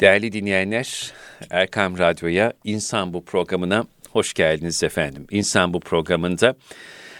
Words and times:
Değerli 0.00 0.32
dinleyenler, 0.32 1.12
Erkam 1.50 1.98
Radyo'ya 1.98 2.52
İnsan 2.64 3.12
Bu 3.12 3.24
programına 3.24 3.84
hoş 4.10 4.34
geldiniz 4.34 4.82
efendim. 4.82 5.26
İnsan 5.30 5.72
Bu 5.74 5.80
programında 5.80 6.54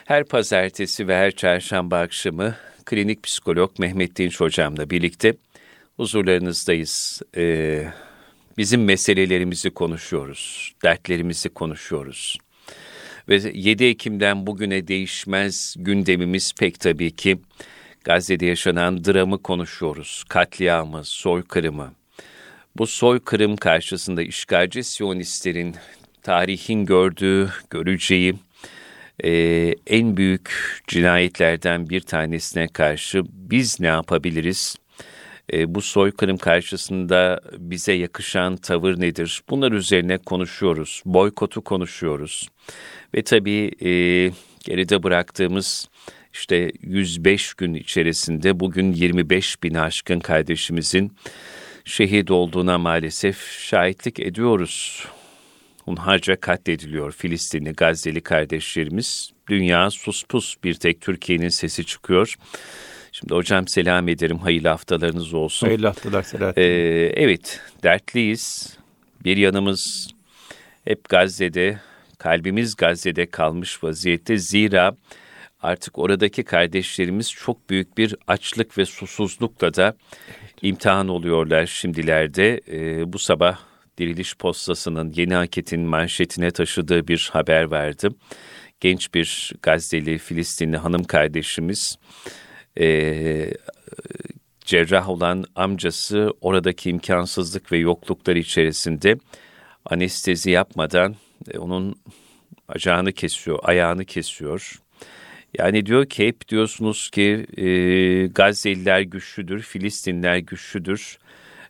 her 0.05 0.25
pazartesi 0.25 1.09
ve 1.09 1.17
her 1.17 1.31
çarşamba 1.31 1.99
akşamı 1.99 2.55
klinik 2.85 3.23
psikolog 3.23 3.79
Mehmet 3.79 4.17
Dinç 4.17 4.41
hocamla 4.41 4.91
birlikte 4.91 5.35
huzurlarınızdayız. 5.97 7.23
Ee, 7.37 7.87
bizim 8.59 8.85
meselelerimizi 8.85 9.71
konuşuyoruz, 9.71 10.73
dertlerimizi 10.85 11.49
konuşuyoruz. 11.49 12.39
Ve 13.29 13.41
7 13.55 13.85
Ekim'den 13.85 14.47
bugüne 14.47 14.89
değişmez 14.89 15.75
gündemimiz 15.79 16.53
pek 16.59 16.81
tabii 16.81 17.11
ki 17.11 17.39
Gazze'de 18.05 18.47
yaşanan 18.47 19.05
dramı 19.05 19.43
konuşuyoruz. 19.43 20.25
Katliamı, 20.29 21.05
soykırımı. 21.05 22.00
Bu 22.81 22.87
soykırım 22.87 23.57
karşısında 23.57 24.23
işgalci 24.23 24.85
Siyonistlerin 24.85 25.75
tarihin 26.23 26.87
gördüğü, 26.87 27.51
göreceği 27.71 28.35
e, 29.25 29.31
en 29.87 30.17
büyük 30.17 30.81
cinayetlerden 30.87 31.89
bir 31.89 32.01
tanesine 32.01 32.69
karşı 32.69 33.23
biz 33.33 33.81
ne 33.81 33.87
yapabiliriz? 33.87 34.77
E, 35.53 35.75
bu 35.75 35.81
soykırım 35.81 36.37
karşısında 36.37 37.41
bize 37.59 37.93
yakışan 37.93 38.57
tavır 38.57 39.01
nedir? 39.01 39.43
Bunlar 39.51 39.73
üzerine 39.73 40.19
konuşuyoruz. 40.19 41.03
Boykotu 41.05 41.63
konuşuyoruz. 41.65 42.49
Ve 43.15 43.23
tabii 43.23 43.71
e, 43.81 43.91
geride 44.65 45.03
bıraktığımız 45.03 45.89
işte 46.33 46.73
105 46.83 47.55
gün 47.55 47.75
içerisinde 47.75 48.61
bugün 48.61 48.93
25 48.93 49.63
bin 49.63 49.75
aşkın 49.75 50.21
kardeşimizin 50.21 51.13
şehit 51.85 52.31
olduğuna 52.31 52.79
maalesef 52.79 53.51
şahitlik 53.61 54.21
ediyoruz. 54.21 55.07
Hunharca 55.85 56.41
katlediliyor 56.41 57.13
Filistinli 57.13 57.73
Gazze'li 57.73 58.21
kardeşlerimiz. 58.21 59.31
Dünya 59.49 59.91
sus 59.91 60.25
pus 60.25 60.57
bir 60.65 60.75
tek 60.75 61.01
Türkiye'nin 61.01 61.49
sesi 61.49 61.87
çıkıyor. 61.87 62.35
Şimdi 63.13 63.35
hocam 63.35 63.69
selam 63.69 64.09
ederim. 64.09 64.39
Hayırlı 64.39 64.69
haftalarınız 64.69 65.35
olsun. 65.35 65.67
Hayırlı 65.67 65.87
haftalar 65.87 66.23
Selahattin. 66.23 66.63
Ee, 66.63 66.65
evet, 67.17 67.61
dertliyiz. 67.83 68.77
Bir 69.25 69.37
yanımız 69.37 70.11
hep 70.85 71.09
Gazze'de, 71.09 71.81
kalbimiz 72.19 72.77
Gazze'de 72.77 73.27
kalmış 73.27 73.85
vaziyette. 73.85 74.37
Zira 74.37 74.97
artık 75.63 75.99
oradaki 75.99 76.43
kardeşlerimiz 76.43 77.33
çok 77.33 77.71
büyük 77.71 77.99
bir 77.99 78.17
açlık 78.27 78.79
ve 78.79 78.85
susuzlukla 78.85 79.75
da 79.75 79.95
imtihan 80.63 81.09
oluyorlar 81.09 81.67
şimdilerde. 81.67 82.61
Ee, 82.69 83.13
bu 83.13 83.19
sabah 83.19 83.59
Diriliş 83.99 84.37
Postası'nın 84.37 85.13
Yeni 85.17 85.37
Akit'in 85.37 85.81
manşetine 85.81 86.51
taşıdığı 86.51 87.09
bir 87.09 87.31
haber 87.33 87.65
vardı. 87.65 88.09
Genç 88.81 89.15
bir 89.15 89.53
Gazze'li 89.63 90.19
Filistinli 90.19 90.77
hanım 90.77 91.05
kardeşimiz 91.05 91.99
e, 92.81 93.55
cerrah 94.61 95.09
olan 95.09 95.45
amcası 95.55 96.33
oradaki 96.41 96.91
imkansızlık 96.91 97.73
ve 97.73 97.79
yokluklar 97.79 98.37
içerisinde 98.37 99.19
anestezi 99.85 100.51
yapmadan 100.51 101.17
e, 101.51 101.59
onun 101.59 101.97
bacağını 102.69 103.13
kesiyor, 103.13 103.59
ayağını 103.63 104.05
kesiyor. 104.05 104.81
Yani 105.59 105.87
diyor 105.87 106.07
ki 106.07 106.27
hep 106.27 106.49
diyorsunuz 106.49 107.11
ki 107.11 107.47
e, 107.57 107.67
Gazze'liler 108.27 109.01
güçlüdür, 109.01 109.63
Filistinler 109.63 110.37
güçlüdür. 110.37 111.19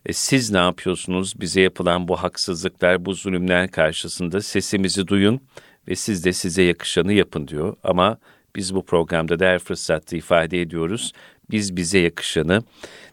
E, 0.05 0.13
siz 0.13 0.51
ne 0.51 0.57
yapıyorsunuz? 0.57 1.33
Bize 1.41 1.61
yapılan 1.61 2.07
bu 2.07 2.15
haksızlıklar, 2.15 3.05
bu 3.05 3.13
zulümler 3.13 3.71
karşısında 3.71 4.41
sesimizi 4.41 5.07
duyun 5.07 5.41
ve 5.87 5.95
siz 5.95 6.25
de 6.25 6.33
size 6.33 6.63
yakışanı 6.63 7.13
yapın 7.13 7.47
diyor. 7.47 7.75
Ama 7.83 8.17
biz 8.55 8.75
bu 8.75 8.85
programda 8.85 9.39
da 9.39 9.45
her 9.45 9.59
fırsatta 9.59 10.17
ifade 10.17 10.61
ediyoruz. 10.61 11.13
Biz 11.51 11.75
bize 11.75 11.99
yakışanı 11.99 12.63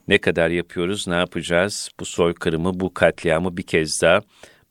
ne 0.09 0.19
kadar 0.19 0.50
yapıyoruz, 0.50 1.09
ne 1.09 1.15
yapacağız? 1.15 1.91
Bu 2.00 2.05
soykırımı, 2.05 2.81
bu 2.81 2.95
katliamı 2.95 3.56
bir 3.56 3.62
kez 3.62 4.03
daha 4.03 4.21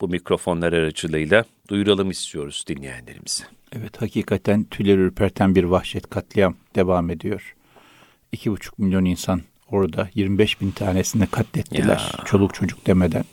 bu 0.02 0.08
mikrofonlar 0.08 0.74
aracılığıyla 0.74 1.46
duyuralım 1.70 2.12
istiyoruz 2.12 2.64
dinleyenlerimize. 2.68 3.44
Evet 3.74 4.02
hakikaten 4.02 4.64
tüyleri 4.64 5.02
ürperten 5.02 5.56
bir 5.56 5.64
vahşet 5.64 6.10
katliam 6.10 6.56
devam 6.76 7.10
ediyor. 7.10 7.56
İki 8.32 8.52
buçuk 8.52 8.80
milyon 8.80 9.06
insan 9.06 9.42
orada 9.72 10.10
25 10.16 10.62
bin 10.62 10.72
tanesini 10.72 11.28
katlettiler 11.28 12.14
ya. 12.18 12.26
çoluk 12.26 12.54
çocuk 12.54 12.88
demeden. 12.88 13.26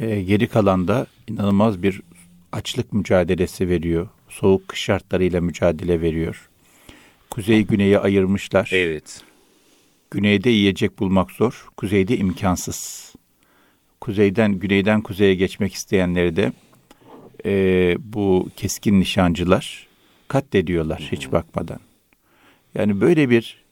Ee, 0.00 0.22
geri 0.22 0.48
kalan 0.48 0.88
da 0.88 1.06
inanılmaz 1.28 1.82
bir 1.82 2.02
açlık 2.52 2.92
mücadelesi 2.92 3.68
veriyor. 3.68 4.08
Soğuk 4.28 4.68
kış 4.68 4.80
şartlarıyla 4.80 5.40
mücadele 5.40 6.00
veriyor. 6.00 6.48
Kuzey 7.30 7.62
güneyi 7.62 7.98
ayırmışlar. 7.98 8.70
Evet. 8.72 9.22
Güneyde 10.10 10.50
yiyecek 10.50 10.98
bulmak 10.98 11.30
zor, 11.30 11.68
kuzeyde 11.76 12.16
imkansız. 12.16 13.12
Kuzeyden, 14.00 14.52
güneyden 14.52 15.00
kuzeye 15.00 15.34
geçmek 15.34 15.74
isteyenleri 15.74 16.36
de 16.36 16.52
e, 17.44 17.96
bu 17.98 18.48
keskin 18.56 19.00
nişancılar 19.00 19.88
katlediyorlar 20.28 21.08
hiç 21.12 21.32
bakmadan. 21.32 21.80
Yani 22.74 23.00
böyle 23.00 23.30
bir 23.30 23.64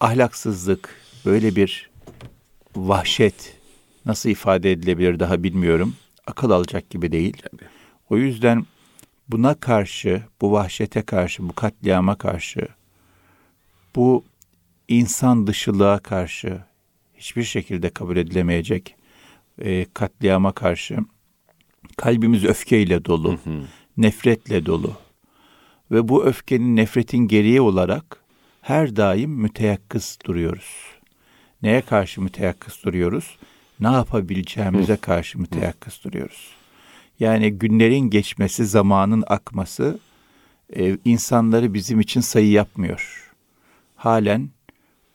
ahlaksızlık, 0.00 1.00
böyle 1.24 1.56
bir 1.56 1.90
vahşet 2.76 3.56
nasıl 4.06 4.30
ifade 4.30 4.72
edilebilir 4.72 5.20
daha 5.20 5.42
bilmiyorum. 5.42 5.96
Akıl 6.26 6.50
alacak 6.50 6.90
gibi 6.90 7.12
değil. 7.12 7.42
Tabii. 7.50 7.68
O 8.10 8.16
yüzden 8.16 8.66
buna 9.28 9.54
karşı, 9.54 10.22
bu 10.40 10.52
vahşete 10.52 11.02
karşı, 11.02 11.48
bu 11.48 11.52
katliama 11.52 12.18
karşı, 12.18 12.68
bu 13.96 14.24
insan 14.88 15.46
dışılığa 15.46 15.98
karşı 15.98 16.58
hiçbir 17.14 17.44
şekilde 17.44 17.90
kabul 17.90 18.16
edilemeyecek 18.16 18.96
e, 19.58 19.86
katliama 19.94 20.52
karşı 20.52 20.96
kalbimiz 21.96 22.44
öfkeyle 22.44 23.04
dolu, 23.04 23.32
hı 23.32 23.50
hı. 23.50 23.62
nefretle 23.96 24.66
dolu. 24.66 24.92
Ve 25.90 26.08
bu 26.08 26.24
öfkenin, 26.24 26.76
nefretin 26.76 27.28
geriye 27.28 27.60
olarak 27.60 28.24
her 28.60 28.96
daim 28.96 29.30
müteyakkız 29.30 30.18
duruyoruz. 30.26 30.94
Neye 31.62 31.80
karşı 31.80 32.22
müteyakkız 32.22 32.80
duruyoruz? 32.84 33.36
Ne 33.80 33.92
yapabileceğimize 33.92 34.96
karşı 34.96 35.38
müteyakkız 35.38 36.00
duruyoruz. 36.04 36.50
Yani 37.20 37.52
günlerin 37.52 38.10
geçmesi, 38.10 38.66
zamanın 38.66 39.24
akması 39.26 39.98
e, 40.76 40.98
insanları 41.04 41.74
bizim 41.74 42.00
için 42.00 42.20
sayı 42.20 42.50
yapmıyor. 42.50 43.32
Halen 43.96 44.50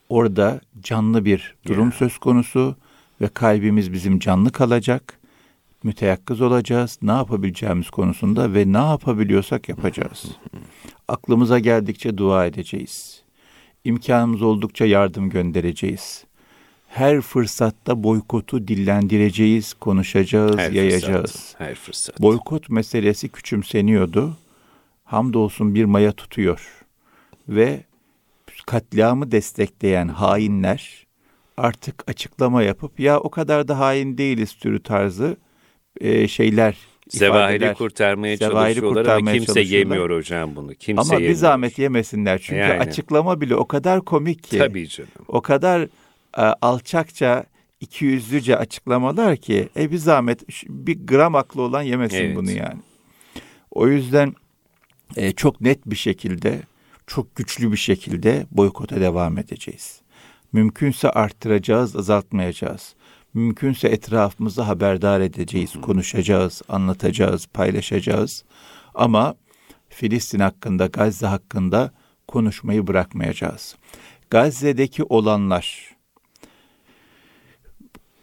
orada 0.10 0.62
canlı 0.82 1.26
bir 1.26 1.56
durum 1.68 1.90
yeah. 1.90 1.98
söz 1.98 2.18
konusu 2.18 2.76
ve 3.22 3.28
kalbimiz 3.28 3.94
bizim 3.94 4.20
canlı 4.20 4.52
kalacak. 4.52 5.20
Müteyakkız 5.84 6.42
olacağız. 6.42 7.00
Ne 7.02 7.12
yapabileceğimiz 7.12 7.90
konusunda 7.90 8.54
ve 8.54 8.74
ne 8.74 8.78
yapabiliyorsak 8.78 9.70
yapacağız. 9.70 10.26
Aklımıza 11.08 11.60
geldikçe 11.60 12.18
dua 12.18 12.46
edeceğiz. 12.46 13.24
İmkanımız 13.84 14.42
oldukça 14.42 14.86
yardım 14.86 15.30
göndereceğiz 15.30 16.26
her 16.90 17.22
fırsatta 17.22 18.04
boykotu 18.04 18.68
dillendireceğiz, 18.68 19.74
konuşacağız, 19.74 20.58
her 20.58 20.72
yayacağız. 20.72 21.32
Fırsat, 21.32 21.60
her 21.60 21.76
fırsat. 21.76 22.22
Boykot 22.22 22.70
meselesi 22.70 23.30
küçümseniyordu. 23.30 24.38
Hamdolsun 25.04 25.76
bir 25.76 25.86
maya 25.86 26.12
tutuyor. 26.12 26.86
Ve 27.50 27.84
katliamı 28.66 29.32
destekleyen 29.32 30.08
hainler 30.08 31.08
artık 31.60 32.04
açıklama 32.08 32.64
yapıp 32.64 33.00
ya 33.00 33.20
o 33.20 33.30
kadar 33.30 33.68
da 33.68 33.80
hain 33.80 34.18
değiliz 34.18 34.54
türü 34.54 34.84
tarzı 34.84 35.38
e, 36.02 36.28
şeyler 36.28 36.76
Zevahiri 37.10 37.74
kurtarmaya 37.74 38.38
zevahiri 38.38 38.76
çalışıyorlar 38.76 39.04
kurtarmaya 39.04 39.32
ama 39.32 39.46
kimse 39.46 39.62
yemiyor 39.62 40.10
hocam 40.18 40.56
bunu. 40.56 40.76
Kimse 40.76 41.02
ama 41.02 41.14
yemiyor. 41.14 41.32
bir 41.32 41.36
zahmet 41.36 41.80
yemesinler 41.80 42.38
çünkü 42.38 42.60
yani. 42.60 42.80
açıklama 42.80 43.42
bile 43.42 43.56
o 43.56 43.68
kadar 43.68 44.02
komik 44.02 44.44
ki. 44.44 44.58
Tabii 44.58 44.88
canım. 44.88 45.10
O 45.28 45.42
kadar 45.42 45.82
e, 46.38 46.42
alçakça 46.62 47.46
iki 47.80 48.06
yüzlüce 48.06 48.58
açıklamalar 48.58 49.38
ki 49.38 49.70
e 49.78 49.92
bir 49.92 49.98
zahmet 49.98 50.44
bir 50.68 51.08
gram 51.08 51.36
aklı 51.36 51.62
olan 51.62 51.82
yemesin 51.82 52.18
evet. 52.18 52.36
bunu 52.36 52.52
yani. 52.52 52.82
O 53.72 53.88
yüzden 53.88 54.36
e, 55.16 55.32
çok 55.32 55.62
net 55.62 55.86
bir 55.86 55.96
şekilde 55.96 56.62
çok 57.08 57.36
güçlü 57.36 57.72
bir 57.72 57.78
şekilde 57.78 58.46
boykota 58.52 59.02
devam 59.02 59.38
edeceğiz. 59.38 60.02
Mümkünse 60.54 61.10
arttıracağız, 61.10 61.96
azaltmayacağız. 61.96 62.96
Mümkünse 63.34 63.88
etrafımızı 63.88 64.62
haberdar 64.62 65.22
edeceğiz, 65.22 65.74
konuşacağız, 65.82 66.62
anlatacağız, 66.70 67.48
paylaşacağız. 67.48 68.44
Ama 68.96 69.36
Filistin 69.90 70.40
hakkında, 70.40 70.86
Gazze 70.86 71.28
hakkında 71.28 71.92
konuşmayı 72.28 72.88
bırakmayacağız. 72.88 73.76
Gazze'deki 74.30 75.04
olanlar 75.04 75.96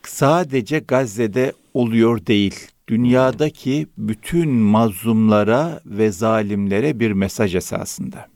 sadece 0.09 0.79
Gazze'de 0.79 1.53
oluyor 1.75 2.27
değil. 2.27 2.69
Dünyadaki 2.89 3.87
bütün 3.99 4.51
mazlumlara 4.51 5.81
ve 5.87 6.11
zalimlere 6.11 7.01
bir 7.01 7.13
mesaj 7.13 7.55
esasında. 7.55 8.29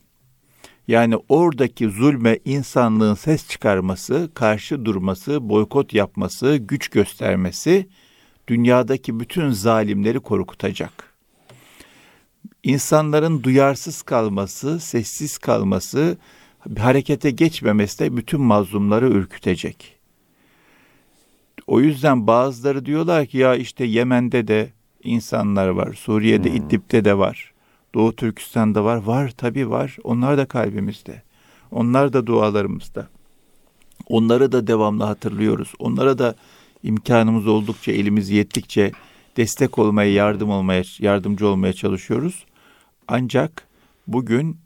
Yani 0.90 1.16
oradaki 1.28 1.88
zulme 1.88 2.38
insanlığın 2.44 3.14
ses 3.14 3.48
çıkarması, 3.48 4.30
karşı 4.34 4.84
durması, 4.84 5.48
boykot 5.48 5.94
yapması, 5.94 6.56
güç 6.56 6.88
göstermesi 6.88 7.88
dünyadaki 8.48 9.20
bütün 9.20 9.50
zalimleri 9.50 10.20
korkutacak. 10.20 11.14
İnsanların 12.62 13.42
duyarsız 13.42 14.02
kalması, 14.02 14.80
sessiz 14.80 15.38
kalması, 15.38 16.18
harekete 16.78 17.30
geçmemesi 17.30 17.98
de 17.98 18.16
bütün 18.16 18.40
mazlumları 18.40 19.08
ürkütecek. 19.08 19.98
O 21.66 21.80
yüzden 21.80 22.26
bazıları 22.26 22.86
diyorlar 22.86 23.26
ki 23.26 23.38
ya 23.38 23.54
işte 23.54 23.84
Yemen'de 23.84 24.48
de 24.48 24.70
insanlar 25.04 25.68
var, 25.68 25.92
Suriye'de 25.92 26.50
hmm. 26.50 26.56
İdlib'de 26.56 27.04
de 27.04 27.18
var, 27.18 27.49
Doğu 27.94 28.16
Türkistan'da 28.16 28.84
var. 28.84 28.96
Var 28.96 29.32
tabii 29.36 29.70
var. 29.70 29.96
Onlar 30.04 30.38
da 30.38 30.46
kalbimizde. 30.46 31.22
Onlar 31.70 32.12
da 32.12 32.26
dualarımızda. 32.26 33.08
Onları 34.08 34.52
da 34.52 34.66
devamlı 34.66 35.04
hatırlıyoruz. 35.04 35.72
Onlara 35.78 36.18
da 36.18 36.34
imkanımız 36.82 37.46
oldukça, 37.46 37.92
elimiz 37.92 38.30
yettikçe 38.30 38.92
destek 39.36 39.78
olmaya, 39.78 40.12
yardım 40.12 40.50
olmaya, 40.50 40.82
yardımcı 40.98 41.46
olmaya 41.46 41.72
çalışıyoruz. 41.72 42.44
Ancak 43.08 43.66
bugün 44.06 44.56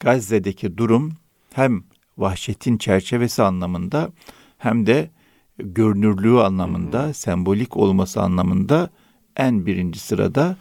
Gazze'deki 0.00 0.76
durum 0.76 1.12
hem 1.52 1.84
vahşetin 2.18 2.78
çerçevesi 2.78 3.42
anlamında 3.42 4.12
hem 4.58 4.86
de 4.86 5.10
görünürlüğü 5.58 6.40
anlamında, 6.40 7.14
sembolik 7.14 7.76
olması 7.76 8.20
anlamında 8.20 8.90
en 9.36 9.66
birinci 9.66 9.98
sırada 9.98 10.56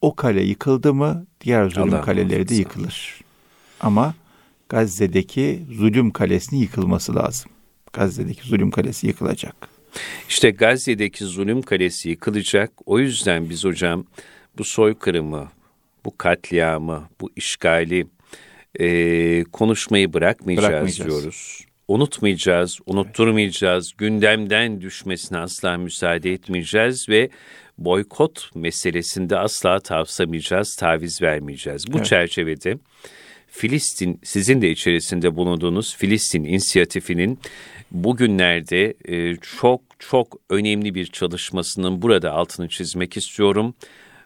o 0.00 0.14
kale 0.16 0.42
yıkıldı 0.42 0.94
mı 0.94 1.26
diğer 1.40 1.70
zulüm 1.70 1.94
Allah 1.94 2.00
kaleleri 2.00 2.48
de 2.48 2.54
yıkılır. 2.54 3.20
Ama 3.80 4.14
Gazze'deki 4.68 5.62
zulüm 5.72 6.10
kalesinin 6.10 6.60
yıkılması 6.60 7.14
lazım. 7.14 7.50
Gazze'deki 7.92 8.48
zulüm 8.48 8.70
kalesi 8.70 9.06
yıkılacak. 9.06 9.68
İşte 10.28 10.50
Gazze'deki 10.50 11.24
zulüm 11.24 11.62
kalesi 11.62 12.08
yıkılacak. 12.08 12.72
O 12.86 12.98
yüzden 12.98 13.50
biz 13.50 13.64
hocam 13.64 14.04
bu 14.58 14.64
soykırımı, 14.64 15.48
bu 16.04 16.18
katliamı, 16.18 17.08
bu 17.20 17.30
işgali 17.36 18.06
e, 18.80 19.44
konuşmayı 19.44 20.12
bırakmayacağız, 20.12 20.68
bırakmayacağız 20.70 21.10
diyoruz. 21.10 21.64
Unutmayacağız, 21.88 22.78
unutturmayacağız, 22.86 23.92
gündemden 23.98 24.80
düşmesine 24.80 25.38
asla 25.38 25.76
müsaade 25.76 26.32
etmeyeceğiz 26.32 27.08
ve 27.08 27.30
boykot 27.78 28.50
meselesinde 28.54 29.38
asla 29.38 29.80
tavsamayacağız, 29.80 30.76
taviz 30.76 31.22
vermeyeceğiz. 31.22 31.92
Bu 31.92 31.96
evet. 31.96 32.06
çerçevede 32.06 32.78
Filistin, 33.48 34.20
sizin 34.24 34.62
de 34.62 34.70
içerisinde 34.70 35.36
bulunduğunuz 35.36 35.96
Filistin 35.96 36.44
inisiyatifinin 36.44 37.38
bugünlerde 37.90 38.94
e, 39.04 39.36
çok 39.36 39.80
çok 39.98 40.36
önemli 40.50 40.94
bir 40.94 41.06
çalışmasının 41.06 42.02
burada 42.02 42.32
altını 42.32 42.68
çizmek 42.68 43.16
istiyorum. 43.16 43.74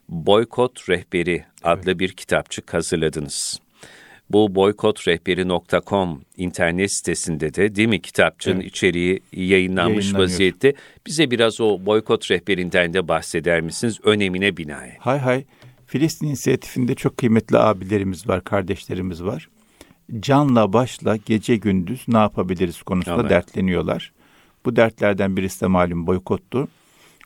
Boykot 0.08 0.88
Rehberi 0.88 1.44
adlı 1.62 1.90
evet. 1.90 1.98
bir 1.98 2.12
kitapçık 2.12 2.74
hazırladınız. 2.74 3.60
Bu 4.30 4.54
boykotrehberi.com 4.54 6.20
internet 6.36 6.92
sitesinde 6.92 7.54
de 7.54 7.75
değil 7.75 7.88
mi 7.88 8.00
kitapçının 8.00 8.60
evet. 8.60 8.66
içeriği 8.66 9.20
yayınlanmış 9.32 10.14
vaziyette. 10.14 10.75
Bize 11.06 11.30
biraz 11.30 11.60
o 11.60 11.86
boykot 11.86 12.30
rehberinden 12.30 12.94
de 12.94 13.08
bahseder 13.08 13.60
misiniz? 13.60 13.98
Önemine 14.04 14.56
binaen. 14.56 14.96
Hay 14.98 15.19
hay. 15.19 15.44
Filistin 15.86 16.26
inisiyatifinde 16.26 16.94
çok 16.94 17.16
kıymetli 17.16 17.58
abilerimiz 17.58 18.28
var, 18.28 18.44
kardeşlerimiz 18.44 19.25
var. 19.25 19.48
Canla 20.20 20.72
başla 20.72 21.16
gece 21.16 21.56
gündüz 21.56 22.04
ne 22.08 22.19
yapabiliriz 22.19 22.82
konusunda 22.82 23.20
evet. 23.20 23.30
dertleniyorlar. 23.30 24.12
Bu 24.64 24.76
dertlerden 24.76 25.36
birisi 25.36 25.60
de 25.60 25.66
malum 25.66 26.06
boykottu. 26.06 26.69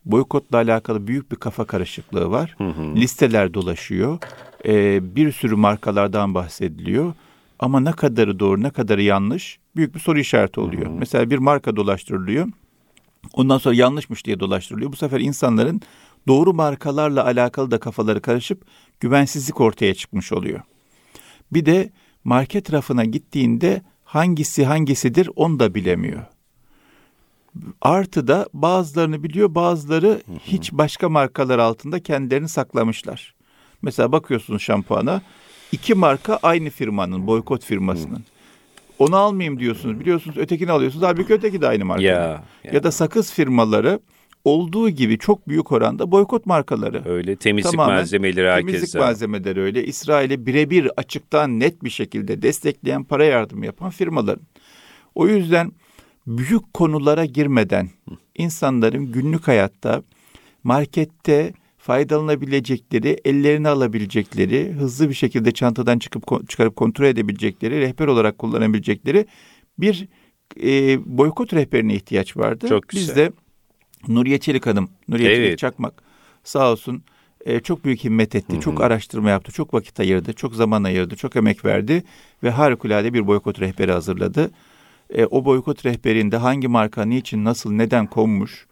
Boykotla 0.04 0.56
alakalı 0.56 1.06
büyük 1.06 1.32
bir 1.32 1.36
kafa 1.36 1.64
karışıklığı 1.64 2.30
var. 2.30 2.54
Hı 2.58 2.64
hı. 2.64 2.96
Listeler 2.96 3.54
dolaşıyor. 3.54 4.18
Ee, 4.66 5.16
bir 5.16 5.32
sürü 5.32 5.56
markalardan 5.56 6.34
bahsediliyor. 6.34 7.14
Ama 7.58 7.80
ne 7.80 7.92
kadarı 7.92 8.38
doğru 8.38 8.62
ne 8.62 8.70
kadarı 8.70 9.02
yanlış 9.02 9.58
büyük 9.76 9.94
bir 9.94 10.00
soru 10.00 10.18
işareti 10.18 10.60
oluyor. 10.60 10.86
Hı 10.86 10.90
hı. 10.90 10.98
Mesela 10.98 11.30
bir 11.30 11.38
marka 11.38 11.76
dolaştırılıyor. 11.76 12.48
Ondan 13.32 13.58
sonra 13.58 13.74
yanlışmış 13.74 14.26
diye 14.26 14.40
dolaştırılıyor. 14.40 14.92
Bu 14.92 14.96
sefer 14.96 15.20
insanların 15.20 15.80
doğru 16.28 16.54
markalarla 16.54 17.24
alakalı 17.24 17.70
da 17.70 17.80
kafaları 17.80 18.20
karışıp 18.20 18.64
güvensizlik 19.00 19.60
ortaya 19.60 19.94
çıkmış 19.94 20.32
oluyor. 20.32 20.60
Bir 21.52 21.66
de 21.66 21.90
market 22.24 22.72
rafına 22.72 23.04
gittiğinde 23.04 23.82
hangisi 24.04 24.64
hangisidir 24.64 25.30
onu 25.36 25.60
da 25.60 25.74
bilemiyor. 25.74 26.22
Artı 27.80 28.28
da 28.28 28.48
bazılarını 28.54 29.22
biliyor, 29.22 29.54
bazıları 29.54 30.22
hiç 30.46 30.72
başka 30.72 31.08
markalar 31.08 31.58
altında 31.58 32.02
kendilerini 32.02 32.48
saklamışlar. 32.48 33.34
Mesela 33.82 34.12
bakıyorsunuz 34.12 34.62
şampuana, 34.62 35.22
iki 35.72 35.94
marka 35.94 36.38
aynı 36.42 36.70
firmanın, 36.70 37.26
boykot 37.26 37.64
firmasının. 37.64 38.24
Onu 38.98 39.16
almayayım 39.16 39.58
diyorsunuz, 39.58 40.00
biliyorsunuz 40.00 40.36
ötekini 40.36 40.72
alıyorsunuz. 40.72 41.04
Halbuki 41.04 41.32
öteki 41.32 41.60
de 41.60 41.68
aynı 41.68 41.84
marka. 41.84 42.02
Ya, 42.02 42.12
ya. 42.64 42.72
ya 42.72 42.82
da 42.82 42.92
sakız 42.92 43.32
firmaları 43.32 44.00
olduğu 44.44 44.90
gibi 44.90 45.18
çok 45.18 45.48
büyük 45.48 45.72
oranda 45.72 46.10
boykot 46.10 46.46
markaları. 46.46 47.02
Öyle 47.08 47.36
temizlik 47.36 47.72
Tamamen, 47.72 47.96
malzemeleri 47.96 48.48
herkese. 48.48 48.72
Temizlik 48.72 49.00
malzemeleri 49.00 49.60
öyle. 49.60 49.84
İsrail'i 49.84 50.46
birebir 50.46 50.90
açıktan 50.96 51.60
net 51.60 51.84
bir 51.84 51.90
şekilde 51.90 52.42
destekleyen 52.42 53.04
para 53.04 53.24
yardımı 53.24 53.66
yapan 53.66 53.90
firmaların. 53.90 54.46
O 55.14 55.28
yüzden 55.28 55.72
büyük 56.26 56.74
konulara 56.74 57.24
girmeden 57.24 57.90
insanların 58.34 59.12
günlük 59.12 59.48
hayatta 59.48 60.02
markette 60.64 61.52
faydalanabilecekleri, 61.82 63.20
ellerine 63.24 63.68
alabilecekleri, 63.68 64.72
hızlı 64.72 65.08
bir 65.08 65.14
şekilde 65.14 65.52
çantadan 65.52 65.98
çıkıp 65.98 66.48
çıkarıp 66.48 66.76
kontrol 66.76 67.06
edebilecekleri, 67.06 67.80
rehber 67.80 68.06
olarak 68.06 68.38
kullanabilecekleri 68.38 69.26
bir 69.78 70.08
e, 70.62 70.98
boykot 71.18 71.54
rehberine 71.54 71.94
ihtiyaç 71.94 72.36
vardı. 72.36 72.68
Çok 72.68 72.88
güzel. 72.88 73.08
Biz 73.08 73.16
de 73.16 73.32
Nuriye 74.08 74.38
Çelik 74.38 74.66
Hanım, 74.66 74.88
Nuriye 75.08 75.28
evet. 75.28 75.38
Çelik 75.38 75.58
Çakmak 75.58 76.02
sağ 76.44 76.72
olsun 76.72 77.02
e, 77.46 77.60
çok 77.60 77.84
büyük 77.84 78.04
himmet 78.04 78.34
etti, 78.34 78.52
Hı-hı. 78.52 78.60
çok 78.60 78.80
araştırma 78.80 79.30
yaptı, 79.30 79.52
çok 79.52 79.74
vakit 79.74 80.00
ayırdı, 80.00 80.32
çok 80.32 80.54
zaman 80.54 80.84
ayırdı, 80.84 81.16
çok 81.16 81.36
emek 81.36 81.64
verdi 81.64 82.02
ve 82.42 82.50
harikulade 82.50 83.14
bir 83.14 83.26
boykot 83.26 83.60
rehberi 83.60 83.92
hazırladı 83.92 84.50
e, 85.10 85.26
o 85.26 85.44
boykot 85.44 85.86
rehberinde 85.86 86.36
hangi 86.36 86.68
marka 86.68 87.04
niçin 87.04 87.44
nasıl 87.44 87.72
neden 87.72 88.06
konmuş 88.06 88.66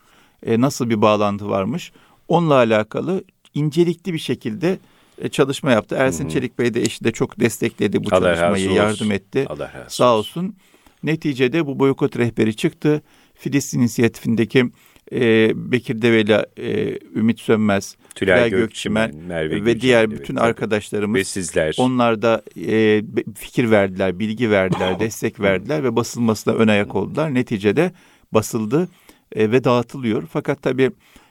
e, 0.46 0.60
nasıl 0.60 0.90
bir 0.90 1.02
bağlantı 1.02 1.48
varmış 1.48 1.92
onunla 2.30 2.54
alakalı 2.54 3.24
incelikli 3.54 4.12
bir 4.12 4.18
şekilde 4.18 4.78
e, 5.18 5.28
çalışma 5.28 5.72
yaptı. 5.72 5.96
Ersin 5.98 6.24
Hı-hı. 6.24 6.32
Çelik 6.32 6.58
Bey 6.58 6.74
de 6.74 6.80
eşi 6.80 7.04
de 7.04 7.12
çok 7.12 7.40
destekledi 7.40 8.04
bu 8.04 8.08
Allah 8.12 8.36
çalışmayı 8.36 8.72
yardım 8.72 9.12
etti. 9.12 9.46
Allah 9.48 9.86
Sağ 9.88 10.16
olsun. 10.16 10.56
Neticede 11.02 11.66
bu 11.66 11.78
boykot 11.78 12.16
rehberi 12.16 12.56
çıktı. 12.56 13.02
Filistin 13.34 13.80
inisiyatifindeki 13.80 14.70
e, 15.12 15.50
Bekir 15.54 16.02
Develi, 16.02 16.46
e, 16.56 16.98
Ümit 17.14 17.40
Sönmez, 17.40 17.96
Tülay, 18.14 18.36
Tülay 18.36 18.50
Gökçimen, 18.50 19.16
Merve 19.16 19.64
ve 19.64 19.80
diğer 19.80 20.04
evet, 20.04 20.20
bütün 20.20 20.34
tabii. 20.34 20.44
arkadaşlarımız 20.44 21.18
ve 21.18 21.24
sizler. 21.24 21.74
onlar 21.78 22.22
da 22.22 22.42
e, 22.66 23.02
fikir 23.34 23.70
verdiler, 23.70 24.18
bilgi 24.18 24.50
verdiler, 24.50 25.00
destek 25.00 25.40
verdiler 25.40 25.84
ve 25.84 25.96
basılmasına 25.96 26.54
ön 26.54 26.68
ayak 26.68 26.94
oldular. 26.94 27.34
Neticede 27.34 27.92
basıldı 28.32 28.88
e, 29.32 29.52
ve 29.52 29.64
dağıtılıyor. 29.64 30.22
Fakat 30.32 30.62
tabii 30.62 30.90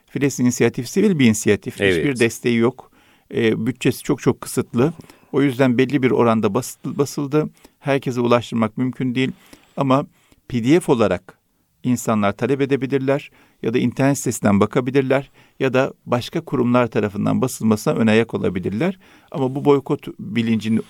Filistin 0.10 0.44
inisiyatif 0.44 0.89
sivil 0.89 1.20
bir 1.20 1.25
inisiyatif. 1.25 1.82
Evet. 1.82 1.98
Hiçbir 1.98 2.20
desteği 2.20 2.58
yok. 2.58 2.92
E, 3.34 3.66
bütçesi 3.66 4.04
çok 4.04 4.22
çok 4.22 4.42
kısıtlı. 4.42 4.94
O 5.32 5.42
yüzden 5.42 5.78
belli 5.78 6.04
bir 6.04 6.12
oranda 6.12 6.54
basıldı. 6.86 7.50
Herkese 7.80 8.22
ulaştırmak 8.22 8.78
mümkün 8.78 9.16
değil. 9.16 9.32
Ama 9.78 10.06
PDF 10.48 10.89
olarak 10.89 11.38
insanlar 11.84 12.32
talep 12.32 12.62
edebilirler 12.62 13.32
ya 13.63 13.74
da 13.74 13.78
internet 13.78 14.18
sitesinden 14.18 14.60
bakabilirler 14.60 15.30
ya 15.60 15.74
da 15.74 15.94
başka 16.06 16.42
kurumlar 16.42 16.88
tarafından 16.88 17.42
basılmasına 17.42 17.94
ön 17.94 18.08
ayak 18.08 18.34
olabilirler. 18.34 19.00
Ama 19.32 19.56
bu 19.56 19.66
boykot 19.66 20.08
bilincinin 20.20 20.82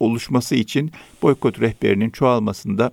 oluşması 0.00 0.54
için 0.54 0.92
boykot 1.22 1.60
rehberinin 1.60 2.10
çoğalmasında 2.10 2.92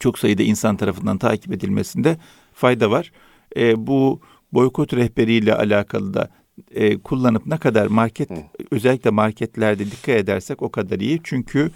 çok 0.00 0.18
sayıda 0.18 0.42
insan 0.42 0.76
tarafından 0.76 1.18
takip 1.18 1.52
edilmesinde 1.52 2.16
fayda 2.54 2.90
var. 2.90 3.12
E, 3.56 3.86
bu 3.86 4.20
boykot 4.52 4.94
rehberiyle 4.94 5.54
alakalı 5.54 6.14
da 6.14 6.30
e, 6.70 6.98
kullanıp 6.98 7.46
ne 7.46 7.58
kadar 7.58 7.86
market 7.86 8.30
Hı. 8.30 8.34
özellikle 8.70 9.10
marketlerde 9.10 9.86
dikkat 9.86 10.08
edersek 10.16 10.62
o 10.62 10.70
kadar 10.70 11.00
iyi. 11.00 11.20
Çünkü 11.24 11.70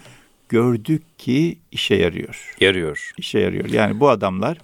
gördük 0.49 1.19
ki 1.19 1.59
işe 1.71 1.95
yarıyor. 1.95 2.55
Yarıyor. 2.61 3.11
İşe 3.17 3.39
yarıyor. 3.39 3.69
Yani 3.69 3.99
bu 3.99 4.09
adamlar 4.09 4.57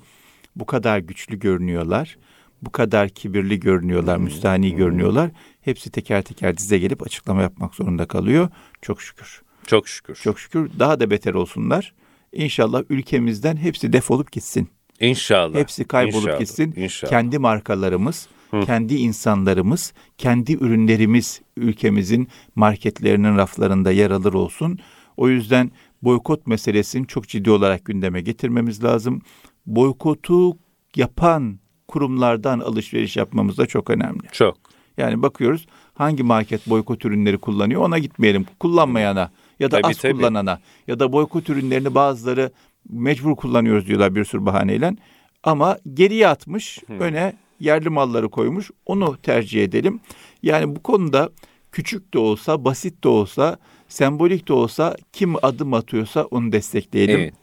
bu 0.56 0.66
kadar 0.66 1.00
güçlü 1.00 1.40
görünüyorlar. 1.40 2.18
bu 2.62 2.72
kadar 2.72 3.10
kibirli 3.10 3.60
görünüyorlar, 3.60 4.18
müstahni 4.18 4.76
görünüyorlar. 4.76 5.32
Hepsi 5.62 5.92
teker 5.92 6.22
teker 6.22 6.58
dize 6.58 6.78
gelip 6.78 7.04
açıklama 7.06 7.42
yapmak 7.42 7.76
zorunda 7.76 8.06
kalıyor. 8.06 8.50
Çok 8.82 9.02
şükür. 9.02 9.42
Çok 9.68 9.88
şükür. 9.88 10.16
Çok 10.16 10.40
şükür 10.40 10.70
daha 10.80 11.00
da 11.00 11.10
beter 11.10 11.34
olsunlar. 11.34 11.94
İnşallah 12.34 12.84
ülkemizden 12.90 13.58
hepsi 13.58 13.94
defolup 13.94 14.32
gitsin. 14.32 14.70
İnşallah. 15.00 15.56
Hepsi 15.56 15.86
kaybolup 15.86 16.24
İnşallah. 16.24 16.40
gitsin. 16.40 16.74
İnşallah. 16.78 17.12
Kendi 17.12 17.40
markalarımız, 17.40 18.28
kendi 18.66 18.96
insanlarımız, 18.96 19.94
kendi 20.18 20.54
ürünlerimiz 20.54 21.42
ülkemizin 21.58 22.28
marketlerinin 22.56 23.38
raflarında 23.38 23.92
yer 23.92 24.12
alır 24.12 24.34
olsun. 24.34 24.80
O 25.18 25.30
yüzden 25.30 25.72
boykot 26.02 26.48
meselesini 26.48 27.08
çok 27.08 27.28
ciddi 27.28 27.52
olarak 27.52 27.86
gündeme 27.86 28.22
getirmemiz 28.22 28.84
lazım. 28.84 29.22
Boykotu 29.66 30.58
yapan 30.96 31.60
kurumlardan 31.88 32.60
alışveriş 32.60 33.18
yapmamız 33.18 33.58
da 33.58 33.66
çok 33.66 33.90
önemli. 33.90 34.28
Çok. 34.32 34.58
Yani 34.98 35.22
bakıyoruz 35.22 35.66
hangi 35.94 36.24
market 36.24 36.68
boykot 36.68 37.06
ürünleri 37.06 37.38
kullanıyor 37.38 37.82
ona 37.82 37.98
gitmeyelim. 37.98 38.46
Kullanmayana 38.60 39.32
ya 39.60 39.72
da 39.72 39.82
Tabii, 39.82 39.92
az 39.92 39.98
tabii. 39.98 40.14
kullanana 40.14 40.60
ya 40.88 41.00
da 41.00 41.12
boykot 41.12 41.50
ürünlerini 41.50 41.96
bazıları 41.96 42.52
mecbur 42.90 43.36
kullanıyoruz 43.36 43.88
diyorlar 43.88 44.16
bir 44.16 44.26
sürü 44.26 44.46
bahaneyle. 44.46 44.96
Ama 45.44 45.78
geriye 45.94 46.28
atmış, 46.28 46.80
öne 47.00 47.34
yerli 47.60 47.90
malları 47.90 48.30
koymuş. 48.30 48.72
Onu 48.86 49.18
tercih 49.18 49.64
edelim. 49.64 50.00
Yani 50.44 50.76
bu 50.76 50.84
konuda 50.84 51.30
küçük 51.72 52.14
de 52.14 52.20
olsa, 52.20 52.66
basit 52.66 53.04
de 53.04 53.08
olsa, 53.08 53.58
sembolik 53.88 54.48
de 54.48 54.54
olsa 54.54 54.96
kim 55.14 55.46
adım 55.46 55.74
atıyorsa 55.74 56.24
onu 56.24 56.52
destekleyelim. 56.52 57.20
Evet. 57.20 57.34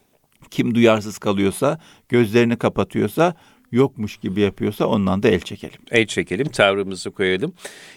Kim 0.51 0.75
duyarsız 0.75 1.19
kalıyorsa, 1.19 1.81
gözlerini 2.09 2.57
kapatıyorsa, 2.57 3.35
yokmuş 3.73 4.17
gibi 4.17 4.41
yapıyorsa 4.41 4.87
ondan 4.87 5.23
da 5.23 5.29
el 5.29 5.41
çekelim. 5.41 5.81
El 5.91 6.07
çekelim, 6.07 6.49
tavrımızı 6.49 7.11
koyalım. 7.11 7.55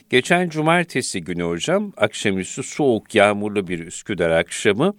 Geçen 0.09 0.49
cumartesi 0.49 1.21
günü 1.21 1.43
hocam, 1.43 1.93
akşamüstü 1.97 2.63
soğuk, 2.63 3.15
yağmurlu 3.15 3.67
bir 3.67 3.79
Üsküdar 3.79 4.29
akşamı. 4.29 4.93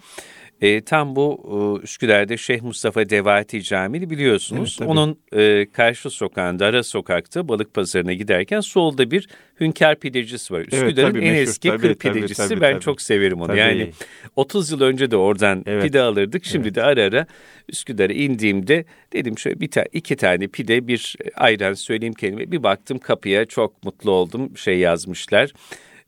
E, 0.61 0.81
tam 0.81 1.17
bu 1.17 1.79
e, 1.81 1.85
Üsküdar'da 1.85 2.37
Şeyh 2.37 2.63
Mustafa 2.63 3.11
Devati 3.11 3.63
Camii 3.63 4.11
biliyorsunuz. 4.11 4.69
Evet, 4.69 4.79
tabii. 4.79 4.89
Onun 4.89 5.19
e, 5.33 5.67
karşı 5.73 6.11
sokağında, 6.11 6.67
ara 6.67 6.83
sokakta 6.83 7.49
balık 7.49 7.75
pazarına 7.75 8.13
giderken 8.13 8.61
solda 8.61 9.11
bir 9.11 9.29
hünkâr 9.61 9.97
pidecisi 9.99 10.55
var. 10.55 10.61
Üsküdar'ın 10.61 11.09
tabii, 11.11 11.19
en 11.25 11.33
meşhur. 11.33 11.43
eski 11.49 11.69
Tabii, 11.69 11.81
kır 11.81 11.95
tabii, 11.95 12.15
pidecisi. 12.15 12.49
tabii, 12.49 12.61
ben 12.61 12.73
tabii. 12.73 12.83
çok 12.85 13.03
severim 13.03 13.39
onu. 13.41 13.47
Tabii. 13.47 13.59
Yani 13.59 13.91
30 14.37 14.71
yıl 14.71 14.81
önce 14.81 15.11
de 15.11 15.17
oradan 15.17 15.63
Evet. 15.67 15.83
pide 15.83 16.01
alırdık. 16.01 16.45
Şimdi 16.45 16.75
de 16.75 16.83
ara 16.83 17.03
ara 17.03 17.27
Üsküdar'a 17.69 18.13
indiğimde 18.13 18.85
dedim 19.13 19.39
şöyle 19.39 19.61
bir 19.61 19.71
ta 19.71 19.85
iki 19.93 20.17
tane 20.17 20.47
pide 20.49 20.87
bir 20.89 21.17
ayran 21.35 21.73
söyleyeyim 21.73 22.15
kendime. 22.15 22.53
Bir 22.53 22.63
baktım 22.63 22.99
kapıya 22.99 23.45
çok 23.45 23.85
mutlu 23.85 24.11
oldum. 24.11 24.57
Şey 24.57 24.79
yazmışlar. 24.79 25.53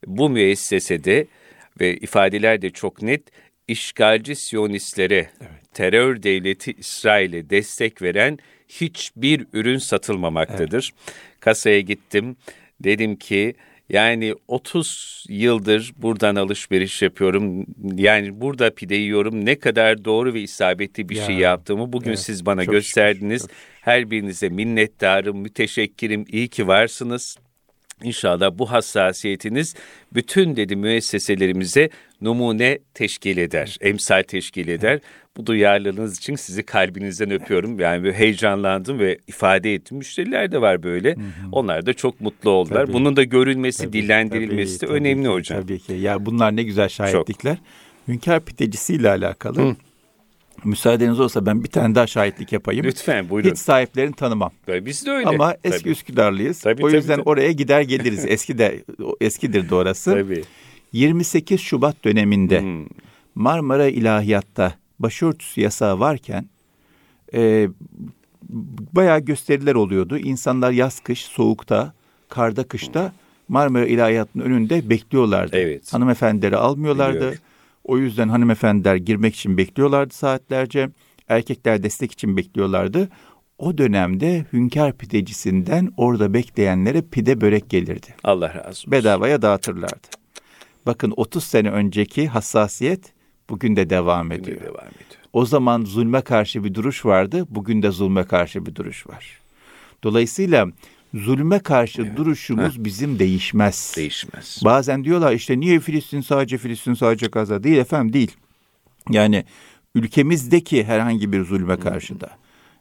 Bu 0.06 0.30
müessesede 0.30 1.26
ve 1.80 1.96
ifadeler 1.96 2.62
de 2.62 2.70
çok 2.70 3.02
net 3.02 3.22
işgalci 3.70 4.36
Siyonistlere 4.36 5.30
terör 5.74 6.22
devleti 6.22 6.72
İsrail'e 6.72 7.50
destek 7.50 8.02
veren 8.02 8.38
hiçbir 8.68 9.46
ürün 9.52 9.78
satılmamaktadır. 9.78 10.92
Kasaya 11.40 11.80
gittim. 11.80 12.36
Dedim 12.80 13.16
ki 13.16 13.54
yani 13.88 14.34
30 14.48 15.24
yıldır 15.28 15.92
buradan 15.96 16.36
alışveriş 16.36 17.02
yapıyorum. 17.02 17.66
Yani 17.94 18.40
burada 18.40 18.74
pide 18.74 18.94
yiyorum. 18.94 19.46
Ne 19.46 19.58
kadar 19.58 20.04
doğru 20.04 20.34
ve 20.34 20.40
isabetli 20.40 21.08
bir 21.08 21.16
Ya, 21.16 21.26
şey 21.26 21.36
yaptığımı 21.36 21.92
bugün 21.92 22.08
evet, 22.08 22.18
siz 22.18 22.46
bana 22.46 22.64
gösterdiniz. 22.64 23.42
şükür, 23.42 23.54
çok 23.54 23.84
Her 23.86 24.10
birinize 24.10 24.48
minnettarım, 24.48 25.38
müteşekkirim. 25.38 26.24
İyi 26.28 26.48
ki 26.48 26.66
varsınız. 26.68 27.36
İnşallah 28.02 28.58
bu 28.58 28.70
hassasiyetiniz 28.70 29.74
bütün 30.14 30.56
dedi 30.56 30.76
müesseselerimize 30.76 31.90
numune 32.20 32.78
teşkil 32.94 33.36
eder, 33.36 33.76
emsal 33.80 34.22
teşkil 34.22 34.68
eder. 34.68 35.00
Bu 35.36 35.46
duyarlılığınız 35.46 36.18
için 36.18 36.36
sizi 36.36 36.62
kalbinizden 36.62 37.30
öpüyorum. 37.30 37.80
Yani 37.80 38.04
böyle 38.04 38.16
heyecanlandım 38.16 38.98
ve 38.98 39.18
ifade 39.26 39.74
ettim. 39.74 39.98
Müşteriler 39.98 40.52
de 40.52 40.60
var 40.60 40.82
böyle. 40.82 41.16
Onlar 41.52 41.86
da 41.86 41.92
çok 41.92 42.20
mutlu 42.20 42.50
oldular. 42.50 42.86
Tabii. 42.86 42.92
Bunun 42.92 43.16
da 43.16 43.22
görülmesi, 43.22 43.82
Tabii, 43.84 43.92
dillendirilmesi 43.92 44.78
tabii, 44.78 44.90
de 44.90 44.92
tabii 44.92 45.00
önemli 45.00 45.22
ki, 45.22 45.28
hocam. 45.28 45.62
Tabii 45.62 45.78
ki. 45.78 45.92
Ya 45.92 46.26
bunlar 46.26 46.56
ne 46.56 46.62
güzel 46.62 46.88
şahitlikler. 46.88 47.56
Hünkâr 48.08 48.40
pidecisiyle 48.40 49.08
alakalı. 49.08 49.76
Müsaadeniz 50.64 51.20
olsa 51.20 51.46
ben 51.46 51.64
bir 51.64 51.68
tane 51.68 51.94
daha 51.94 52.06
şahitlik 52.06 52.52
yapayım. 52.52 52.84
Lütfen 52.86 53.28
buyurun. 53.28 53.50
Hiç 53.50 53.58
sahiplerini 53.58 54.14
tanımam. 54.14 54.50
Böyle 54.68 54.86
Biz 54.86 55.06
de 55.06 55.10
öyle. 55.10 55.28
Ama 55.28 55.54
eski 55.64 55.80
Tabii. 55.80 55.90
Üsküdarlıyız. 55.90 56.60
Tabii, 56.60 56.82
o 56.84 56.86
tabii, 56.86 56.96
yüzden 56.96 57.16
tabii. 57.16 57.28
oraya 57.28 57.52
gider 57.52 57.80
geliriz. 57.80 58.24
Eski 58.28 58.58
de 58.58 58.84
eskidir 59.20 59.70
de 59.70 59.74
orası. 59.74 60.10
Tabii. 60.10 60.42
28 60.92 61.60
Şubat 61.60 62.04
döneminde 62.04 62.60
Hmm. 62.60 62.86
Marmara 63.34 63.86
İlahiyat'ta 63.86 64.74
başörtüsü 64.98 65.60
yasağı 65.60 66.00
varken 66.00 66.46
e, 67.34 67.68
bayağı 68.92 69.20
gösteriler 69.20 69.74
oluyordu. 69.74 70.18
İnsanlar 70.18 70.70
yaz 70.70 71.00
kış 71.00 71.24
soğukta, 71.24 71.92
karda 72.28 72.64
kışta 72.64 73.12
Marmara 73.48 73.86
İlahiyat'ın 73.86 74.40
önünde 74.40 74.90
bekliyorlardı. 74.90 75.56
Evet. 75.56 75.92
Hanımefendileri 75.92 76.56
almıyorlardı. 76.56 77.16
Biliyorum. 77.16 77.38
O 77.84 77.98
yüzden 77.98 78.28
hanımefendiler 78.28 78.96
girmek 78.96 79.34
için 79.34 79.56
bekliyorlardı 79.56 80.14
saatlerce. 80.14 80.90
Erkekler 81.28 81.82
destek 81.82 82.12
için 82.12 82.36
bekliyorlardı. 82.36 83.08
O 83.58 83.78
dönemde 83.78 84.46
hünkâr 84.52 84.92
pidecisinden 84.92 85.92
orada 85.96 86.34
bekleyenlere 86.34 87.02
pide 87.02 87.40
börek 87.40 87.70
gelirdi. 87.70 88.14
Allah 88.24 88.54
razı 88.54 88.68
olsun. 88.68 88.92
Bedavaya 88.92 89.42
dağıtırlardı. 89.42 90.08
Bakın 90.86 91.14
30 91.16 91.44
sene 91.44 91.70
önceki 91.70 92.28
hassasiyet 92.28 93.12
bugün 93.50 93.76
de 93.76 93.90
devam 93.90 94.30
Bugün 94.30 94.44
de 94.44 94.50
ediyor. 94.50 94.60
devam 94.60 94.86
ediyor. 94.88 95.20
O 95.32 95.46
zaman 95.46 95.84
zulme 95.84 96.20
karşı 96.20 96.64
bir 96.64 96.74
duruş 96.74 97.04
vardı, 97.06 97.46
bugün 97.48 97.82
de 97.82 97.90
zulme 97.90 98.24
karşı 98.24 98.66
bir 98.66 98.74
duruş 98.74 99.06
var. 99.06 99.40
Dolayısıyla 100.02 100.66
zulme 101.14 101.58
karşı 101.58 102.16
duruşumuz 102.16 102.84
bizim 102.84 103.18
değişmez. 103.18 103.94
Değişmez. 103.96 104.60
Bazen 104.64 105.04
diyorlar 105.04 105.32
işte 105.32 105.60
niye 105.60 105.80
Filistin 105.80 106.20
sadece 106.20 106.58
Filistin 106.58 106.94
sadece 106.94 107.26
Gazze 107.26 107.62
değil 107.62 107.78
efendim 107.78 108.12
değil. 108.12 108.36
Yani 109.10 109.44
ülkemizdeki 109.94 110.84
herhangi 110.84 111.32
bir 111.32 111.44
zulme 111.44 111.76
karşı 111.76 112.20
da, 112.20 112.30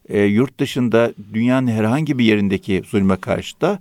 e, 0.09 0.21
yurt 0.21 0.59
dışında 0.59 1.13
dünyanın 1.33 1.67
herhangi 1.67 2.19
bir 2.19 2.25
yerindeki 2.25 2.83
zulme 2.89 3.15
karşı 3.15 3.61
da 3.61 3.79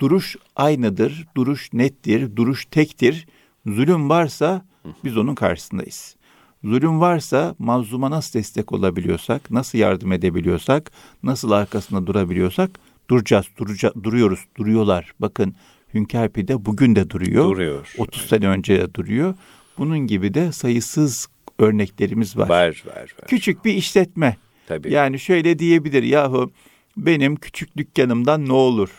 duruş 0.00 0.36
aynıdır, 0.56 1.26
duruş 1.36 1.72
nettir, 1.72 2.36
duruş 2.36 2.64
tektir. 2.64 3.26
Zulüm 3.66 4.08
varsa 4.08 4.62
biz 5.04 5.16
onun 5.16 5.34
karşısındayız. 5.34 6.16
Zulüm 6.64 7.00
varsa 7.00 7.54
mazluma 7.58 8.10
nasıl 8.10 8.38
destek 8.38 8.72
olabiliyorsak, 8.72 9.50
nasıl 9.50 9.78
yardım 9.78 10.12
edebiliyorsak, 10.12 10.92
nasıl 11.22 11.50
arkasında 11.50 12.06
durabiliyorsak 12.06 12.70
duracağız, 13.10 13.46
duraca- 13.58 14.02
duruyoruz, 14.02 14.40
duruyorlar. 14.56 15.12
Bakın 15.20 15.54
Hünkâr 15.94 16.28
Pide 16.28 16.64
bugün 16.64 16.96
de 16.96 17.10
duruyor. 17.10 17.44
Duruyor. 17.44 17.94
30 17.98 18.22
sene 18.26 18.48
önce 18.48 18.80
de 18.80 18.94
duruyor. 18.94 19.34
Bunun 19.78 19.98
gibi 19.98 20.34
de 20.34 20.52
sayısız 20.52 21.28
örneklerimiz 21.58 22.36
var. 22.36 22.48
Var 22.48 22.82
var 22.86 22.96
var. 22.96 23.10
Küçük 23.28 23.64
bir 23.64 23.74
işletme. 23.74 24.36
Tabii. 24.66 24.92
Yani 24.92 25.18
şöyle 25.18 25.58
diyebilir 25.58 26.02
yahu 26.02 26.52
benim 26.96 27.36
küçük 27.36 27.76
dükkanımdan 27.76 28.48
ne 28.48 28.52
olur? 28.52 28.90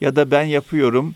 Ya 0.00 0.16
da 0.16 0.30
ben 0.30 0.42
yapıyorum 0.44 1.14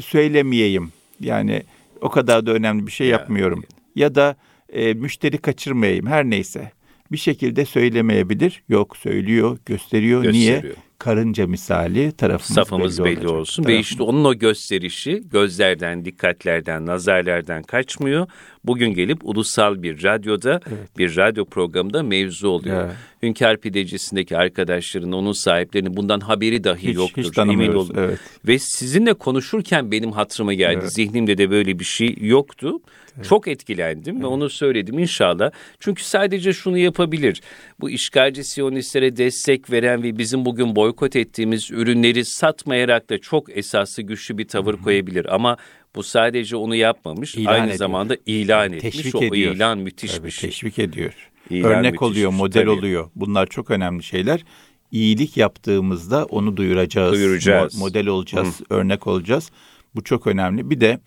söylemeyeyim. 0.00 0.92
Yani 1.20 1.62
o 2.00 2.10
kadar 2.10 2.46
da 2.46 2.52
önemli 2.52 2.86
bir 2.86 2.92
şey 2.92 3.06
Ya, 3.06 3.12
yapmıyorum. 3.12 3.64
Ya 3.96 4.14
da 4.14 4.36
e, 4.72 4.94
müşteri 4.94 5.38
kaçırmayayım 5.38 6.06
her 6.06 6.24
neyse. 6.24 6.72
Bir 7.12 7.16
şekilde 7.16 7.64
söylemeyebilir. 7.64 8.62
Yok 8.68 8.96
söylüyor, 8.96 9.58
gösteriyor. 9.66 10.32
Niye? 10.32 10.62
Karınca 11.06 11.46
misali 11.46 12.12
tarafımız 12.12 12.54
Safımız 12.54 13.04
belli, 13.04 13.18
olacak. 13.18 13.30
olsun. 13.30 13.62
Ve 13.62 13.66
Tarafımız- 13.66 13.80
işte 13.86 14.02
onun 14.02 14.24
o 14.24 14.34
gösterişi 14.34 15.22
gözlerden, 15.32 16.04
dikkatlerden, 16.04 16.86
nazarlardan 16.86 17.62
kaçmıyor. 17.62 18.26
Bugün 18.64 18.94
gelip 18.94 19.18
ulusal 19.22 19.82
bir 19.82 20.02
radyoda, 20.02 20.60
bir 20.98 21.16
radyo 21.16 21.44
programında 21.44 22.02
mevzu 22.02 22.48
oluyor. 22.48 22.84
Evet. 22.84 22.94
Hünkâr 23.22 23.56
Pidecisi'ndeki 23.60 24.36
arkadaşların, 24.36 25.12
onun 25.12 25.32
sahiplerinin 25.32 25.96
bundan 25.96 26.20
haberi 26.20 26.64
dahi 26.64 26.88
Hiç- 26.88 26.96
yoktur. 26.96 27.22
hiç 27.22 27.30
tanımıyoruz, 27.30 27.88
evet. 27.96 28.18
Ve 28.46 28.58
sizinle 28.58 29.14
konuşurken 29.14 29.90
benim 29.90 30.12
hatırıma 30.12 30.54
geldi. 30.54 30.78
Evet. 30.82 30.92
Zihnimde 30.92 31.38
de 31.38 31.50
böyle 31.50 31.78
bir 31.78 31.84
şey 31.84 32.16
yoktu. 32.20 32.80
Çok 33.28 33.48
etkilendim 33.48 34.20
ve 34.22 34.26
onu 34.26 34.50
söyledim 34.50 34.98
inşallah. 34.98 35.50
Çünkü 35.80 36.04
sadece 36.04 36.52
şunu 36.52 36.78
yapabilir. 36.78 37.40
Bu 37.80 37.90
işgalci 37.90 38.44
siyonistlere 38.44 39.16
destek 39.16 39.70
veren 39.70 40.02
ve 40.02 40.18
bizim 40.18 40.44
bugün 40.44 40.76
boykot 40.76 41.16
ettiğimiz 41.16 41.70
ürünleri 41.70 42.24
satmayarak 42.24 43.10
da 43.10 43.18
çok 43.18 43.56
esaslı 43.56 44.02
güçlü 44.02 44.38
bir 44.38 44.48
tavır 44.48 44.76
koyabilir. 44.76 45.34
Ama 45.34 45.56
bu 45.94 46.02
sadece 46.02 46.56
onu 46.56 46.74
yapmamış. 46.74 47.34
İlan 47.34 47.52
aynı 47.52 47.64
ediyor. 47.64 47.78
zamanda 47.78 48.16
ilan 48.26 48.72
etmiş. 48.72 48.96
Teşvik 48.96 49.14
o 49.14 49.24
ediyor. 49.24 49.54
ilan 49.54 49.78
müthiş 49.78 50.12
Tabii, 50.14 50.26
bir 50.26 50.30
şey. 50.30 50.50
Teşvik 50.50 50.78
ediyor. 50.78 51.30
İlan 51.50 51.72
Örnek 51.72 51.92
müthiş 51.92 52.02
oluyor, 52.02 52.30
şey, 52.30 52.38
model 52.38 52.60
tabii. 52.60 52.70
oluyor. 52.70 53.10
Bunlar 53.14 53.46
çok 53.46 53.70
önemli 53.70 54.02
şeyler. 54.02 54.44
iyilik 54.92 55.36
yaptığımızda 55.36 56.24
onu 56.24 56.56
duyuracağız. 56.56 57.12
Duyuracağız. 57.12 57.74
Mo- 57.74 57.78
model 57.78 58.06
olacağız, 58.06 58.60
örnek 58.70 59.06
olacağız. 59.06 59.50
Bu 59.94 60.04
çok 60.04 60.26
önemli. 60.26 60.70
Bir 60.70 60.80
de 60.80 61.00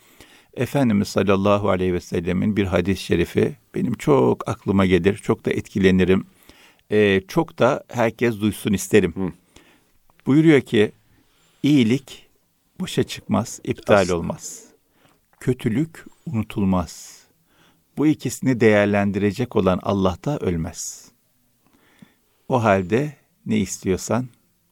Efendimiz 0.56 1.08
sallallahu 1.08 1.70
aleyhi 1.70 1.94
ve 1.94 2.02
sellemin 2.02 2.58
bir 2.58 2.66
hadis-i 2.66 3.04
şerifi 3.04 3.56
benim 3.76 3.94
çok 3.94 4.50
aklıma 4.50 4.86
gelir, 4.86 5.18
çok 5.18 5.46
da 5.46 5.52
etkilenirim. 5.52 6.26
Ee, 6.92 7.22
çok 7.28 7.60
da 7.60 7.84
herkes 7.88 8.42
duysun 8.42 8.74
isterim. 8.74 9.14
Hı. 9.16 9.32
Buyuruyor 10.26 10.62
ki 10.62 10.92
iyilik 11.64 12.26
boşa 12.80 13.04
çıkmaz, 13.04 13.60
iptal 13.64 13.96
Asla. 13.96 14.16
olmaz. 14.16 14.64
Kötülük 15.40 16.06
unutulmaz. 16.26 17.24
Bu 17.98 18.08
ikisini 18.08 18.60
değerlendirecek 18.60 19.56
olan 19.56 19.80
Allah 19.84 20.18
da 20.26 20.38
ölmez. 20.38 21.12
O 22.50 22.64
halde 22.64 23.14
ne 23.46 23.58
istiyorsan 23.58 24.28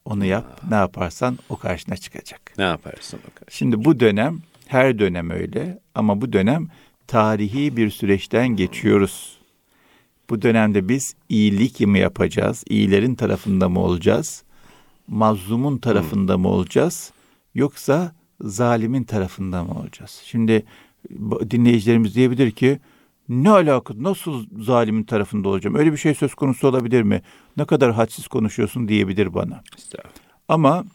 onu 0.06 0.26
yap, 0.26 0.62
ne 0.70 0.76
yaparsan 0.76 1.40
o 1.50 1.58
karşına 1.58 1.98
çıkacak. 1.98 2.54
Ne 2.58 2.64
yaparsın 2.64 3.20
o 3.32 3.36
kadar? 3.36 3.52
Şimdi 3.52 3.86
bu 3.86 4.00
dönem 4.00 4.40
her 4.74 5.00
dönem 5.00 5.30
öyle 5.30 5.80
ama 5.96 6.22
bu 6.22 6.34
dönem 6.34 6.68
tarihi 7.08 7.78
bir 7.78 7.90
süreçten 7.90 8.48
geçiyoruz. 8.48 9.38
Bu 10.30 10.42
dönemde 10.42 10.90
biz 10.90 11.16
iyilik 11.30 11.80
mi 11.80 12.00
yapacağız? 12.00 12.64
İyilerin 12.70 13.16
tarafında 13.16 13.70
mı 13.70 13.80
olacağız? 13.80 14.44
Mazlumun 15.08 15.78
tarafında 15.78 16.38
mı 16.38 16.48
olacağız? 16.48 17.12
Yoksa 17.56 18.16
zalimin 18.42 19.04
tarafında 19.04 19.64
mı 19.64 19.74
olacağız? 19.80 20.22
Şimdi 20.26 20.66
dinleyicilerimiz 21.52 22.16
diyebilir 22.16 22.52
ki 22.52 22.80
ne 23.30 23.50
alaka 23.50 23.94
nasıl 23.98 24.46
zalimin 24.60 25.04
tarafında 25.04 25.50
olacağım? 25.50 25.76
Öyle 25.76 25.92
bir 25.92 25.98
şey 25.98 26.14
söz 26.14 26.36
konusu 26.36 26.68
olabilir 26.68 27.02
mi? 27.02 27.22
Ne 27.58 27.66
kadar 27.66 27.94
hadsiz 27.94 28.28
konuşuyorsun 28.28 28.88
diyebilir 28.88 29.34
bana. 29.34 29.64
Ama 30.48 30.86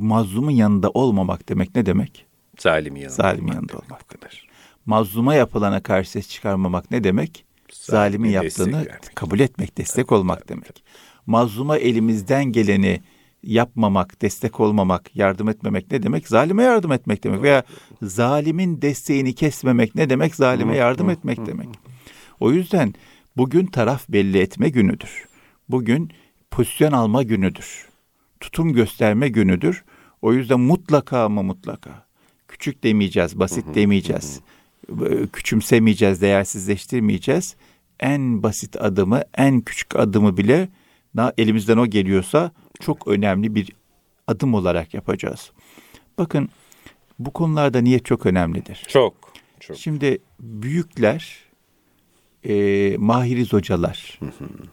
mazlumun 0.00 0.50
yanında 0.50 0.90
olmamak 0.90 1.48
demek 1.48 1.74
ne 1.74 1.86
demek? 1.86 2.26
Zalimin 2.58 3.00
yanında. 3.00 3.14
Zalimin 3.14 3.42
olmak 3.42 3.54
yanında 3.54 3.72
demek 3.72 3.84
olmak. 3.84 4.08
kadar. 4.08 4.46
Mazluma 4.86 5.34
yapılana 5.34 5.82
karşı 5.82 6.10
ses 6.10 6.28
çıkarmamak 6.28 6.90
ne 6.90 7.04
demek? 7.04 7.44
Zalimin 7.72 8.30
yaptığını 8.30 8.76
vermek. 8.76 9.16
kabul 9.16 9.40
etmek, 9.40 9.78
destek 9.78 10.12
olmak 10.12 10.48
demek. 10.48 10.84
Mazluma 11.26 11.78
elimizden 11.78 12.44
geleni 12.44 13.00
yapmamak, 13.42 14.22
destek 14.22 14.60
olmamak, 14.60 15.16
yardım 15.16 15.48
etmemek 15.48 15.90
ne 15.90 16.02
demek? 16.02 16.28
Zalime 16.28 16.62
yardım 16.62 16.92
etmek 16.92 17.24
demek. 17.24 17.42
Veya 17.42 17.62
zalimin 18.02 18.82
desteğini 18.82 19.34
kesmemek 19.34 19.94
ne 19.94 20.10
demek? 20.10 20.34
Zalime 20.34 20.76
yardım 20.76 21.10
etmek 21.10 21.46
demek. 21.46 21.68
O 22.40 22.52
yüzden 22.52 22.94
bugün 23.36 23.66
taraf 23.66 24.08
belli 24.08 24.38
etme 24.38 24.68
günüdür. 24.68 25.24
Bugün 25.68 26.10
pozisyon 26.50 26.92
alma 26.92 27.22
günüdür. 27.22 27.91
Tutum 28.42 28.72
gösterme 28.72 29.28
günüdür. 29.28 29.84
O 30.22 30.32
yüzden 30.32 30.60
mutlaka 30.60 31.24
ama 31.24 31.42
mutlaka 31.42 32.06
küçük 32.48 32.84
demeyeceğiz, 32.84 33.38
basit 33.38 33.74
demeyeceğiz. 33.74 34.40
Ee, 34.88 35.26
Küçümsemeyeceğiz, 35.32 36.20
değersizleştirmeyeceğiz. 36.20 37.56
En 38.00 38.42
basit 38.42 38.76
adımı, 38.82 39.22
en 39.34 39.60
küçük 39.60 39.96
adımı 39.96 40.36
bile 40.36 40.68
elimizden 41.38 41.76
o 41.76 41.86
geliyorsa 41.86 42.52
çok 42.80 43.08
önemli 43.08 43.54
bir 43.54 43.72
adım 44.26 44.54
olarak 44.54 44.94
yapacağız. 44.94 45.50
Bakın 46.18 46.48
bu 47.18 47.30
konularda 47.30 47.80
niyet 47.80 48.04
çok 48.04 48.26
önemlidir. 48.26 48.86
Çok. 48.88 49.14
Çok. 49.60 49.76
Şimdi 49.76 50.18
büyükler, 50.40 51.38
e, 52.44 52.96
Mahiriz 52.98 53.52
hocalar, 53.52 54.20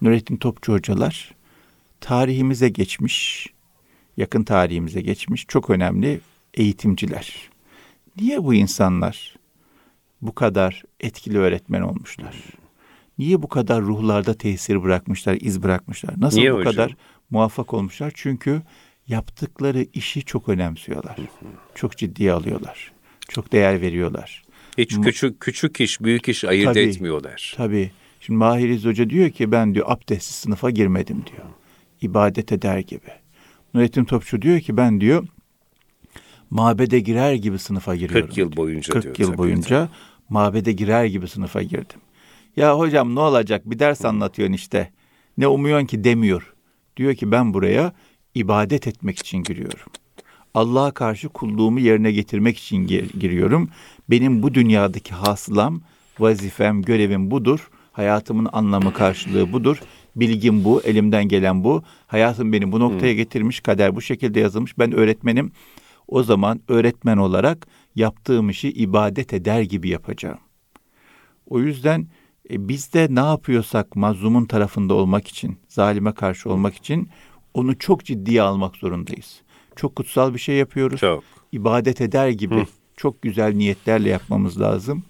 Nurettin 0.02 0.38
Topçu 0.38 0.74
hocalar 0.74 1.36
tarihimize 2.02 2.70
geçmiş, 2.70 3.48
yakın 4.20 4.44
tarihimize 4.44 5.02
geçmiş 5.02 5.46
çok 5.48 5.70
önemli 5.70 6.20
eğitimciler. 6.54 7.50
Niye 8.18 8.44
bu 8.44 8.54
insanlar 8.54 9.36
bu 10.22 10.36
kadar 10.36 10.84
etkili 11.00 11.38
öğretmen 11.38 11.82
olmuşlar? 11.82 12.36
Niye 13.18 13.42
bu 13.42 13.48
kadar 13.48 13.82
ruhlarda 13.82 14.34
tesir 14.34 14.84
bırakmışlar, 14.84 15.38
iz 15.42 15.64
bırakmışlar? 15.64 16.14
Nasıl 16.18 16.38
Niye 16.38 16.54
bu 16.54 16.58
hocam? 16.58 16.72
kadar 16.74 16.96
muvaffak 17.30 17.74
olmuşlar? 17.74 18.12
Çünkü 18.16 18.62
yaptıkları 19.08 19.86
işi 19.94 20.24
çok 20.26 20.50
önemsiyorlar. 20.50 21.18
Çok 21.76 21.98
ciddiye 21.98 22.32
alıyorlar. 22.32 22.92
Çok 23.30 23.52
değer 23.52 23.82
veriyorlar. 23.82 24.44
Hiç 24.78 24.96
küçük 25.02 25.40
küçük 25.40 25.82
iş, 25.82 26.02
büyük 26.02 26.30
iş 26.30 26.44
ayırt 26.44 26.74
Tabii. 26.74 26.80
etmiyorlar. 26.80 27.54
Tabii. 27.58 27.92
Şimdi 28.20 28.38
Mahiriz 28.38 28.86
Hoca 28.86 29.10
diyor 29.10 29.30
ki 29.30 29.52
ben 29.52 29.76
diyor 29.76 29.86
abdestsiz 29.90 30.36
sınıfa 30.36 30.70
girmedim 30.70 31.24
diyor. 31.26 31.48
İbadet 32.02 32.52
eder 32.52 32.80
gibi. 32.80 33.19
Nurettin 33.74 34.06
Topçu 34.06 34.42
diyor 34.42 34.60
ki 34.60 34.78
ben 34.78 35.02
diyor 35.02 35.28
mabede 36.50 37.00
girer 37.00 37.34
gibi 37.34 37.60
sınıfa 37.60 37.96
giriyorum. 37.96 38.28
40 38.28 38.38
yıl 38.38 38.56
boyunca 38.56 38.94
40 38.94 39.04
diyor 39.04 39.16
yıl 39.18 39.28
tabii. 39.28 39.38
boyunca 39.38 39.90
mabede 40.30 40.72
girer 40.72 41.06
gibi 41.06 41.28
sınıfa 41.28 41.62
girdim. 41.64 42.00
Ya 42.56 42.78
hocam 42.80 43.16
ne 43.16 43.20
olacak 43.20 43.70
bir 43.70 43.80
ders 43.80 44.06
anlatıyorsun 44.06 44.54
işte. 44.54 44.92
Ne 45.38 45.48
umuyorsun 45.48 45.86
ki 45.88 46.04
demiyor. 46.04 46.54
Diyor 46.98 47.16
ki 47.16 47.32
ben 47.32 47.54
buraya 47.54 47.94
ibadet 48.36 48.88
etmek 48.88 49.20
için 49.20 49.38
giriyorum. 49.44 49.90
Allah'a 50.54 50.92
karşı 50.92 51.30
kulluğumu 51.30 51.80
yerine 51.80 52.12
getirmek 52.12 52.58
için 52.58 52.88
gir- 52.88 53.20
giriyorum. 53.20 53.70
Benim 54.10 54.44
bu 54.44 54.54
dünyadaki 54.54 55.14
hasılam, 55.14 55.82
vazifem, 56.20 56.82
görevim 56.82 57.32
budur. 57.32 57.70
Hayatımın 57.92 58.48
anlamı 58.54 58.94
karşılığı 58.94 59.54
budur. 59.54 59.82
Bilgim 60.20 60.64
bu, 60.64 60.82
elimden 60.82 61.28
gelen 61.28 61.64
bu. 61.64 61.84
Hayatım 62.08 62.54
beni 62.54 62.72
bu 62.72 62.80
noktaya 62.80 63.14
getirmiş, 63.14 63.60
kader 63.60 63.96
bu 63.96 64.02
şekilde 64.02 64.40
yazılmış. 64.40 64.78
Ben 64.80 64.92
öğretmenim. 64.92 65.52
O 66.08 66.24
zaman 66.24 66.62
öğretmen 66.68 67.18
olarak 67.18 67.68
yaptığım 67.96 68.50
işi 68.50 68.70
ibadet 68.70 69.34
eder 69.34 69.62
gibi 69.62 69.90
yapacağım. 69.90 70.40
O 71.50 71.60
yüzden 71.60 72.08
e, 72.50 72.68
biz 72.68 72.94
de 72.94 73.08
ne 73.10 73.20
yapıyorsak 73.20 73.96
mazlumun 73.96 74.46
tarafında 74.46 74.94
olmak 74.94 75.28
için, 75.28 75.58
zalime 75.68 76.12
karşı 76.12 76.50
olmak 76.50 76.76
için 76.76 77.10
onu 77.54 77.78
çok 77.78 78.06
ciddiye 78.06 78.42
almak 78.42 78.76
zorundayız. 78.76 79.42
Çok 79.76 79.96
kutsal 79.96 80.34
bir 80.34 80.40
şey 80.40 80.56
yapıyoruz. 80.56 81.00
Çok. 81.00 81.24
İbadet 81.52 82.02
eder 82.02 82.30
gibi 82.30 82.66
çok 82.98 83.22
güzel 83.22 83.54
niyetlerle 83.54 84.10
yapmamız 84.10 84.62
lazım. 84.62 85.04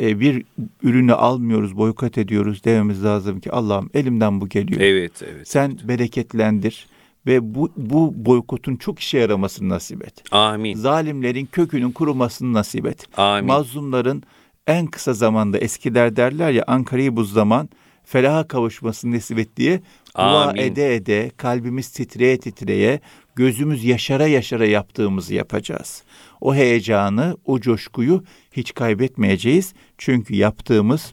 E, 0.00 0.20
bir 0.20 0.44
ürünü 0.82 1.12
almıyoruz, 1.12 1.76
boykot 1.76 2.18
ediyoruz 2.18 2.64
dememiz 2.64 3.04
lazım 3.04 3.40
ki 3.40 3.52
Allah'ım 3.52 3.90
elimden 3.94 4.40
bu 4.40 4.48
geliyor. 4.48 4.80
Evet, 4.80 5.12
evet. 5.22 5.48
Sen 5.48 5.78
bereketlendir 5.84 6.86
ve 7.26 7.54
bu, 7.54 7.72
bu 7.76 8.12
boykotun 8.16 8.76
çok 8.76 8.98
işe 8.98 9.18
yaramasını 9.18 9.68
nasip 9.68 10.04
et. 10.04 10.32
Amin. 10.32 10.76
Zalimlerin 10.76 11.48
kökünün 11.52 11.90
kurumasını 11.90 12.52
nasip 12.52 12.86
et. 12.86 13.18
Amin. 13.18 13.46
Mazlumların 13.46 14.22
en 14.66 14.86
kısa 14.86 15.12
zamanda 15.12 15.58
eskiler 15.58 16.16
derler 16.16 16.50
ya 16.50 16.64
Ankara'yı 16.66 17.16
bu 17.16 17.24
zaman 17.24 17.68
felaha 18.04 18.48
kavuşmasını 18.48 19.14
nasip 19.14 19.38
et 19.38 19.56
diye 19.56 19.80
dua 20.16 20.52
ede 20.56 20.94
ede 20.94 21.30
kalbimiz 21.36 21.88
titreye 21.88 22.38
titreye 22.38 23.00
gözümüz 23.36 23.84
yaşara 23.84 24.26
yaşara 24.26 24.66
yaptığımızı 24.66 25.34
yapacağız. 25.34 26.02
O 26.40 26.54
heyecanı, 26.54 27.36
o 27.44 27.60
coşkuyu 27.60 28.24
hiç 28.56 28.74
kaybetmeyeceğiz. 28.74 29.74
Çünkü 29.98 30.36
yaptığımız 30.36 31.12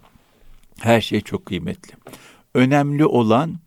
her 0.79 1.01
şey 1.01 1.21
çok 1.21 1.45
kıymetli. 1.45 1.93
Önemli 2.53 3.05
olan 3.05 3.59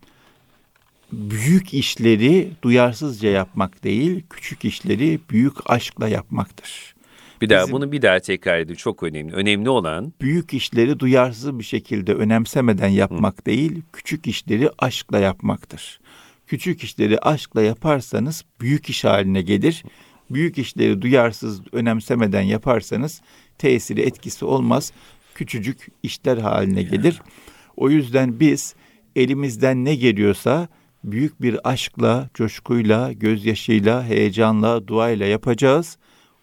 büyük 1.13 1.73
işleri 1.73 2.51
duyarsızca 2.61 3.29
yapmak 3.29 3.83
değil, 3.83 4.23
küçük 4.29 4.65
işleri 4.65 5.19
büyük 5.29 5.69
aşkla 5.69 6.07
yapmaktır. 6.07 6.95
Bir 7.41 7.49
daha 7.49 7.61
Bizim- 7.61 7.73
bunu 7.73 7.91
bir 7.91 8.01
daha 8.01 8.19
tekrar 8.19 8.59
edin. 8.59 8.73
Çok 8.73 9.03
önemli. 9.03 9.33
Önemli 9.33 9.69
olan 9.69 10.13
Büyük 10.21 10.53
işleri 10.53 10.99
duyarsız 10.99 11.59
bir 11.59 11.63
şekilde 11.63 12.13
önemsemeden 12.13 12.87
yapmak 12.87 13.47
değil, 13.47 13.81
küçük 13.93 14.27
işleri 14.27 14.69
aşkla 14.77 15.19
yapmaktır. 15.19 15.99
Küçük 16.47 16.83
işleri 16.83 17.19
aşkla 17.19 17.61
yaparsanız 17.61 18.45
büyük 18.61 18.89
iş 18.89 19.03
haline 19.03 19.41
gelir. 19.41 19.83
Büyük 20.29 20.57
işleri 20.57 21.01
duyarsız, 21.01 21.61
önemsemeden 21.71 22.41
yaparsanız 22.41 23.21
tesiri, 23.57 24.01
etkisi 24.01 24.45
olmaz. 24.45 24.91
Küçücük 25.35 25.87
işler 26.03 26.37
haline 26.37 26.83
gelir. 26.83 27.21
O 27.77 27.89
yüzden 27.89 28.39
biz 28.39 28.75
elimizden 29.15 29.85
ne 29.85 29.95
geliyorsa 29.95 30.67
büyük 31.03 31.41
bir 31.41 31.69
aşkla, 31.69 32.29
coşkuyla, 32.33 33.11
gözyaşıyla, 33.11 34.03
heyecanla, 34.03 34.87
duayla 34.87 35.25
yapacağız. 35.25 35.97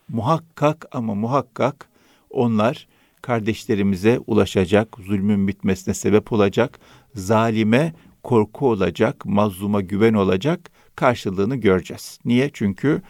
Muhakkak 0.08 0.86
ama 0.92 1.14
muhakkak 1.14 1.88
onlar 2.30 2.86
kardeşlerimize 3.22 4.20
ulaşacak, 4.26 4.96
zulmün 5.06 5.48
bitmesine 5.48 5.94
sebep 5.94 6.32
olacak, 6.32 6.80
zalime 7.14 7.92
korku 8.22 8.70
olacak, 8.70 9.26
mazluma 9.26 9.80
güven 9.80 10.14
olacak, 10.14 10.70
karşılığını 10.96 11.56
göreceğiz. 11.56 12.18
Niye? 12.24 12.50
Çünkü 12.52 13.02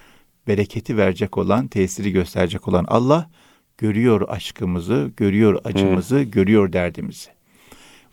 bereketi 0.46 0.96
verecek 0.96 1.38
olan, 1.38 1.68
tesiri 1.68 2.12
gösterecek 2.12 2.68
olan 2.68 2.84
Allah 2.88 3.30
görüyor 3.82 4.28
aşkımızı, 4.28 5.10
görüyor 5.16 5.60
acımızı, 5.64 6.22
görüyor 6.22 6.72
derdimizi. 6.72 7.30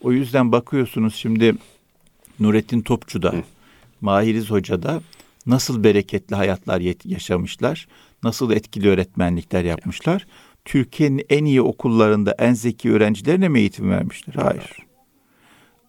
O 0.02 0.12
yüzden 0.12 0.52
bakıyorsunuz 0.52 1.16
şimdi 1.16 1.56
Nurettin 2.40 2.82
Topçu'da 2.82 3.34
Mahiriz 4.02 4.52
Hoca 4.52 4.84
da 4.84 5.02
nasıl 5.46 5.84
bereketli 5.84 6.36
hayatlar 6.36 6.82
yaşamışlar, 7.06 7.88
nasıl 8.24 8.52
etkili 8.52 8.90
öğretmenlikler 8.90 9.64
yapmışlar. 9.64 10.26
Türkiye'nin 10.66 11.26
en 11.30 11.46
iyi 11.46 11.62
okullarında 11.62 12.36
en 12.40 12.54
zeki 12.54 12.92
öğrencilerine 12.92 13.50
mi 13.50 13.60
eğitim 13.60 13.92
vermişler? 13.92 14.34
Hayır. 14.34 14.78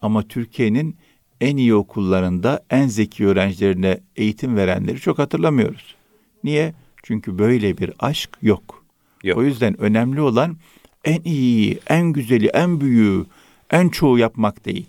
Ama 0.01 0.27
Türkiye'nin 0.27 0.95
en 1.41 1.57
iyi 1.57 1.75
okullarında 1.75 2.63
en 2.69 2.87
zeki 2.87 3.27
öğrencilerine 3.27 3.99
eğitim 4.15 4.55
verenleri 4.55 4.99
çok 4.99 5.19
hatırlamıyoruz. 5.19 5.95
Niye? 6.43 6.73
Çünkü 7.03 7.39
böyle 7.39 7.77
bir 7.77 7.91
aşk 7.99 8.29
yok. 8.41 8.80
Yok. 9.23 9.37
O 9.37 9.43
yüzden 9.43 9.81
önemli 9.81 10.21
olan 10.21 10.57
en 11.05 11.21
iyi, 11.23 11.79
en 11.87 12.13
güzeli, 12.13 12.47
en 12.47 12.81
büyüğü, 12.81 13.25
en 13.71 13.89
çoğu 13.89 14.17
yapmak 14.19 14.65
değil. 14.65 14.87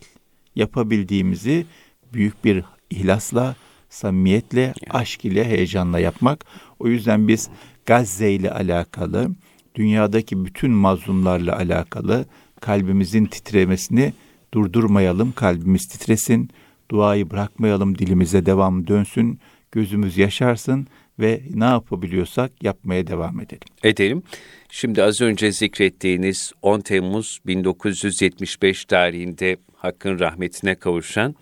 Yapabildiğimizi 0.55 1.67
büyük 2.13 2.45
bir 2.45 2.65
ihlasla, 2.91 3.57
samimiyetle, 3.91 4.75
aşk 4.91 5.25
ile, 5.25 5.45
heyecanla 5.45 5.99
yapmak. 5.99 6.45
O 6.79 6.89
yüzden 6.89 7.29
biz 7.29 7.49
Gazze 7.87 8.33
ile 8.33 8.51
alakalı, 8.51 9.31
dünyadaki 9.75 10.45
bütün 10.45 10.71
mazlumlarla 10.71 11.57
alakalı 11.57 12.27
kalbimizin 12.61 13.27
titremesini 13.27 14.13
durdurmayalım, 14.55 15.33
kalbimiz 15.33 15.89
titresin, 15.89 16.51
duayı 16.91 17.31
bırakmayalım, 17.31 17.99
dilimize 17.99 18.47
devam 18.47 18.87
dönsün, 18.87 19.39
gözümüz 19.73 20.19
yaşarsın 20.19 20.87
ve 21.19 21.41
ne 21.55 21.65
yapabiliyorsak 21.65 22.63
yapmaya 22.63 23.07
devam 23.07 23.41
edelim. 23.41 23.69
Edelim. 23.83 24.23
Şimdi 24.71 25.03
az 25.03 25.21
önce 25.21 25.53
zikrettiğiniz 25.53 26.53
10 26.63 26.81
Temmuz 26.81 27.39
1975 27.47 28.85
tarihinde 28.85 29.57
Hakk'ın 29.77 30.19
rahmetine 30.19 30.75
kavuşan 30.75 31.35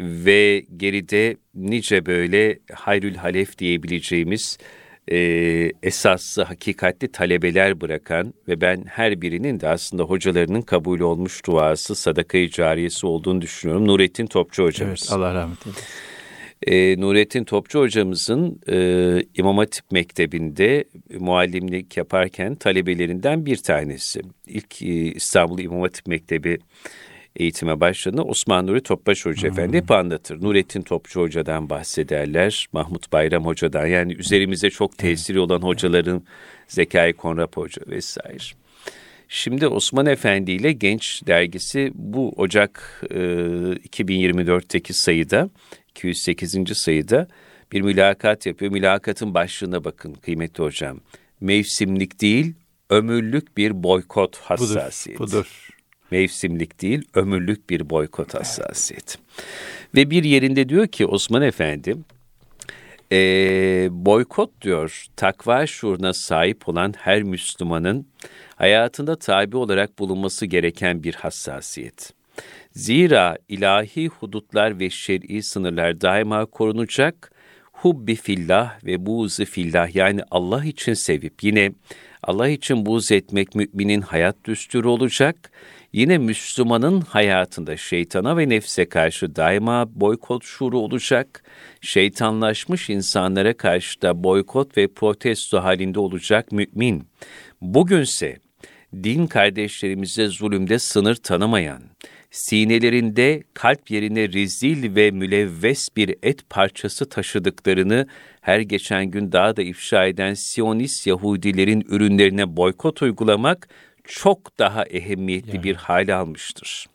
ve 0.00 0.64
geride 0.76 1.36
nice 1.54 2.06
böyle 2.06 2.58
hayrül 2.72 3.14
halef 3.14 3.58
diyebileceğimiz 3.58 4.58
e, 5.10 5.16
esaslı, 5.82 6.42
hakikatli 6.42 7.12
talebeler 7.12 7.80
bırakan 7.80 8.34
ve 8.48 8.60
ben 8.60 8.84
her 8.88 9.20
birinin 9.20 9.60
de 9.60 9.68
aslında 9.68 10.02
hocalarının 10.02 10.62
kabul 10.62 11.00
olmuş 11.00 11.46
duası, 11.46 11.94
sadakayı 11.94 12.50
cariyesi 12.50 13.06
olduğunu 13.06 13.40
düşünüyorum. 13.40 13.88
Nurettin 13.88 14.26
Topçu 14.26 14.64
hocamız. 14.64 15.02
Evet, 15.02 15.12
Allah 15.12 15.34
rahmet 15.34 15.66
eylesin. 15.66 15.84
E, 16.66 17.00
Nurettin 17.00 17.44
Topçu 17.44 17.80
hocamızın 17.80 18.60
e, 18.68 18.76
İmam 19.34 19.58
Hatip 19.58 19.84
Mektebi'nde 19.90 20.84
muallimlik 21.18 21.96
yaparken 21.96 22.54
talebelerinden 22.54 23.46
bir 23.46 23.56
tanesi. 23.56 24.22
İlk 24.46 24.82
e, 24.82 24.86
İstanbul 24.86 25.58
İmam 25.58 25.80
Hatip 25.80 26.06
Mektebi 26.06 26.58
eğitime 27.36 27.80
başladığında 27.80 28.24
Osman 28.24 28.66
Nuri 28.66 28.82
Topbaş 28.82 29.26
Hoca 29.26 29.42
hmm. 29.42 29.52
Efendi 29.52 29.76
hep 29.76 29.90
anlatır. 29.90 30.42
Nurettin 30.42 30.82
Topçu 30.82 31.20
Hoca'dan 31.20 31.70
bahsederler, 31.70 32.66
Mahmut 32.72 33.12
Bayram 33.12 33.46
Hoca'dan 33.46 33.86
yani 33.86 34.12
üzerimize 34.14 34.70
çok 34.70 34.98
tesiri 34.98 35.40
olan 35.40 35.60
hocaların 35.60 36.22
Zekai 36.68 37.12
Konrap 37.12 37.56
Hoca 37.56 37.82
vesaire. 37.86 38.44
Şimdi 39.28 39.66
Osman 39.66 40.06
Efendi 40.06 40.52
ile 40.52 40.72
Genç 40.72 41.26
dergisi 41.26 41.92
bu 41.94 42.32
Ocak 42.36 43.02
e, 43.10 43.16
2024'teki 43.16 44.92
sayıda 44.92 45.50
208. 45.94 46.78
sayıda 46.78 47.28
bir 47.72 47.80
mülakat 47.80 48.46
yapıyor. 48.46 48.72
Mülakatın 48.72 49.34
başlığına 49.34 49.84
bakın 49.84 50.14
kıymetli 50.14 50.64
hocam. 50.64 51.00
Mevsimlik 51.40 52.20
değil, 52.20 52.54
ömürlük 52.90 53.56
bir 53.56 53.82
boykot 53.82 54.36
hassasiyeti. 54.36 55.22
Budur, 55.22 55.32
budur. 55.32 55.68
Mevsimlik 56.10 56.82
değil, 56.82 57.02
ömürlük 57.14 57.70
bir 57.70 57.90
boykot 57.90 58.34
hassasiyeti. 58.34 59.18
Ve 59.94 60.10
bir 60.10 60.24
yerinde 60.24 60.68
diyor 60.68 60.86
ki 60.86 61.06
Osman 61.06 61.42
Efendi, 61.42 61.96
e, 63.12 63.18
boykot 63.90 64.50
diyor, 64.62 65.06
takva 65.16 65.66
şuuruna 65.66 66.12
sahip 66.12 66.68
olan 66.68 66.94
her 66.98 67.22
Müslümanın 67.22 68.06
hayatında 68.56 69.18
tabi 69.18 69.56
olarak 69.56 69.98
bulunması 69.98 70.46
gereken 70.46 71.02
bir 71.02 71.14
hassasiyet. 71.14 72.12
Zira 72.72 73.38
ilahi 73.48 74.08
hudutlar 74.08 74.78
ve 74.78 74.90
şer'i 74.90 75.42
sınırlar 75.42 76.00
daima 76.00 76.46
korunacak. 76.46 77.32
Hubbi 77.72 78.14
fillah 78.14 78.84
ve 78.84 79.06
buğzu 79.06 79.44
fillah 79.44 79.94
yani 79.94 80.20
Allah 80.30 80.64
için 80.64 80.94
sevip 80.94 81.42
yine 81.42 81.72
Allah 82.22 82.48
için 82.48 82.86
buğz 82.86 83.12
etmek 83.12 83.54
müminin 83.54 84.00
hayat 84.00 84.44
düsturu 84.44 84.90
olacak. 84.90 85.50
Yine 85.92 86.18
Müslümanın 86.18 87.00
hayatında 87.00 87.76
şeytana 87.76 88.36
ve 88.36 88.48
nefse 88.48 88.88
karşı 88.88 89.36
daima 89.36 90.00
boykot 90.00 90.44
şuuru 90.44 90.78
olacak. 90.78 91.44
Şeytanlaşmış 91.80 92.90
insanlara 92.90 93.56
karşı 93.56 94.02
da 94.02 94.24
boykot 94.24 94.76
ve 94.76 94.88
protesto 94.88 95.62
halinde 95.62 96.00
olacak 96.00 96.52
mümin. 96.52 97.08
Bugünse 97.60 98.38
din 98.94 99.26
kardeşlerimize 99.26 100.28
zulümde 100.28 100.78
sınır 100.78 101.14
tanımayan, 101.14 101.82
sinelerinde 102.32 103.42
kalp 103.54 103.90
yerine 103.90 104.32
rezil 104.32 104.94
ve 104.94 105.10
mülevves 105.10 105.88
bir 105.96 106.14
et 106.22 106.50
parçası 106.50 107.08
taşıdıklarını 107.08 108.06
her 108.40 108.60
geçen 108.60 109.06
gün 109.06 109.32
daha 109.32 109.56
da 109.56 109.62
ifşa 109.62 110.06
eden 110.06 110.34
Siyonist 110.34 111.06
Yahudilerin 111.06 111.84
ürünlerine 111.88 112.56
boykot 112.56 113.02
uygulamak 113.02 113.68
çok 114.04 114.58
daha 114.58 114.84
ehemmiyetli 114.84 115.56
yani. 115.56 115.64
bir 115.64 115.74
hale 115.74 116.14
almıştır. 116.14 116.86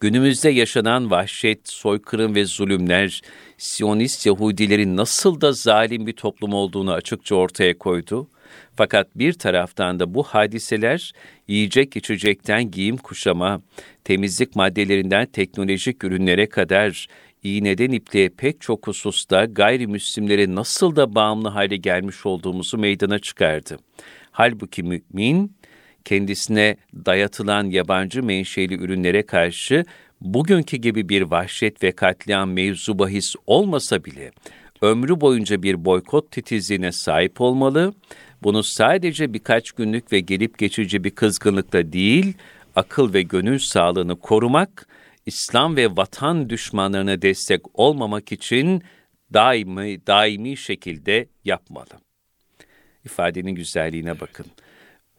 Günümüzde 0.00 0.50
yaşanan 0.50 1.10
vahşet, 1.10 1.68
soykırım 1.68 2.34
ve 2.34 2.44
zulümler 2.44 3.22
Siyonist 3.58 4.26
Yahudilerin 4.26 4.96
nasıl 4.96 5.40
da 5.40 5.52
zalim 5.52 6.06
bir 6.06 6.12
toplum 6.12 6.54
olduğunu 6.54 6.92
açıkça 6.92 7.34
ortaya 7.34 7.78
koydu. 7.78 8.28
Fakat 8.76 9.08
bir 9.14 9.32
taraftan 9.32 10.00
da 10.00 10.14
bu 10.14 10.22
hadiseler 10.22 11.12
yiyecek 11.48 11.96
içecekten 11.96 12.70
giyim 12.70 12.96
kuşama, 12.96 13.62
temizlik 14.04 14.56
maddelerinden 14.56 15.26
teknolojik 15.26 16.04
ürünlere 16.04 16.48
kadar 16.48 17.06
iğneden 17.42 17.90
ipliğe 17.90 18.28
pek 18.28 18.60
çok 18.60 18.86
hususta 18.86 19.44
gayrimüslimlere 19.44 20.54
nasıl 20.54 20.96
da 20.96 21.14
bağımlı 21.14 21.48
hale 21.48 21.76
gelmiş 21.76 22.26
olduğumuzu 22.26 22.78
meydana 22.78 23.18
çıkardı. 23.18 23.78
Halbuki 24.30 24.82
mümin, 24.82 25.56
kendisine 26.04 26.76
dayatılan 27.06 27.64
yabancı 27.64 28.22
menşeli 28.22 28.74
ürünlere 28.74 29.22
karşı 29.22 29.84
bugünkü 30.20 30.76
gibi 30.76 31.08
bir 31.08 31.22
vahşet 31.22 31.82
ve 31.82 31.92
katliam 31.92 32.52
mevzu 32.52 32.98
bahis 32.98 33.34
olmasa 33.46 34.04
bile 34.04 34.30
ömrü 34.82 35.20
boyunca 35.20 35.62
bir 35.62 35.84
boykot 35.84 36.30
titizliğine 36.30 36.92
sahip 36.92 37.40
olmalı 37.40 37.92
bunu 38.42 38.62
sadece 38.62 39.32
birkaç 39.32 39.72
günlük 39.72 40.12
ve 40.12 40.20
gelip 40.20 40.58
geçici 40.58 41.04
bir 41.04 41.10
kızgınlıkla 41.10 41.92
değil, 41.92 42.34
akıl 42.76 43.14
ve 43.14 43.22
gönül 43.22 43.58
sağlığını 43.58 44.16
korumak, 44.16 44.88
İslam 45.26 45.76
ve 45.76 45.96
vatan 45.96 46.50
düşmanlarına 46.50 47.22
destek 47.22 47.78
olmamak 47.78 48.32
için 48.32 48.82
daimi, 49.32 50.06
daimi 50.06 50.56
şekilde 50.56 51.28
yapmalı. 51.44 52.00
İfadenin 53.04 53.54
güzelliğine 53.54 54.20
bakın. 54.20 54.46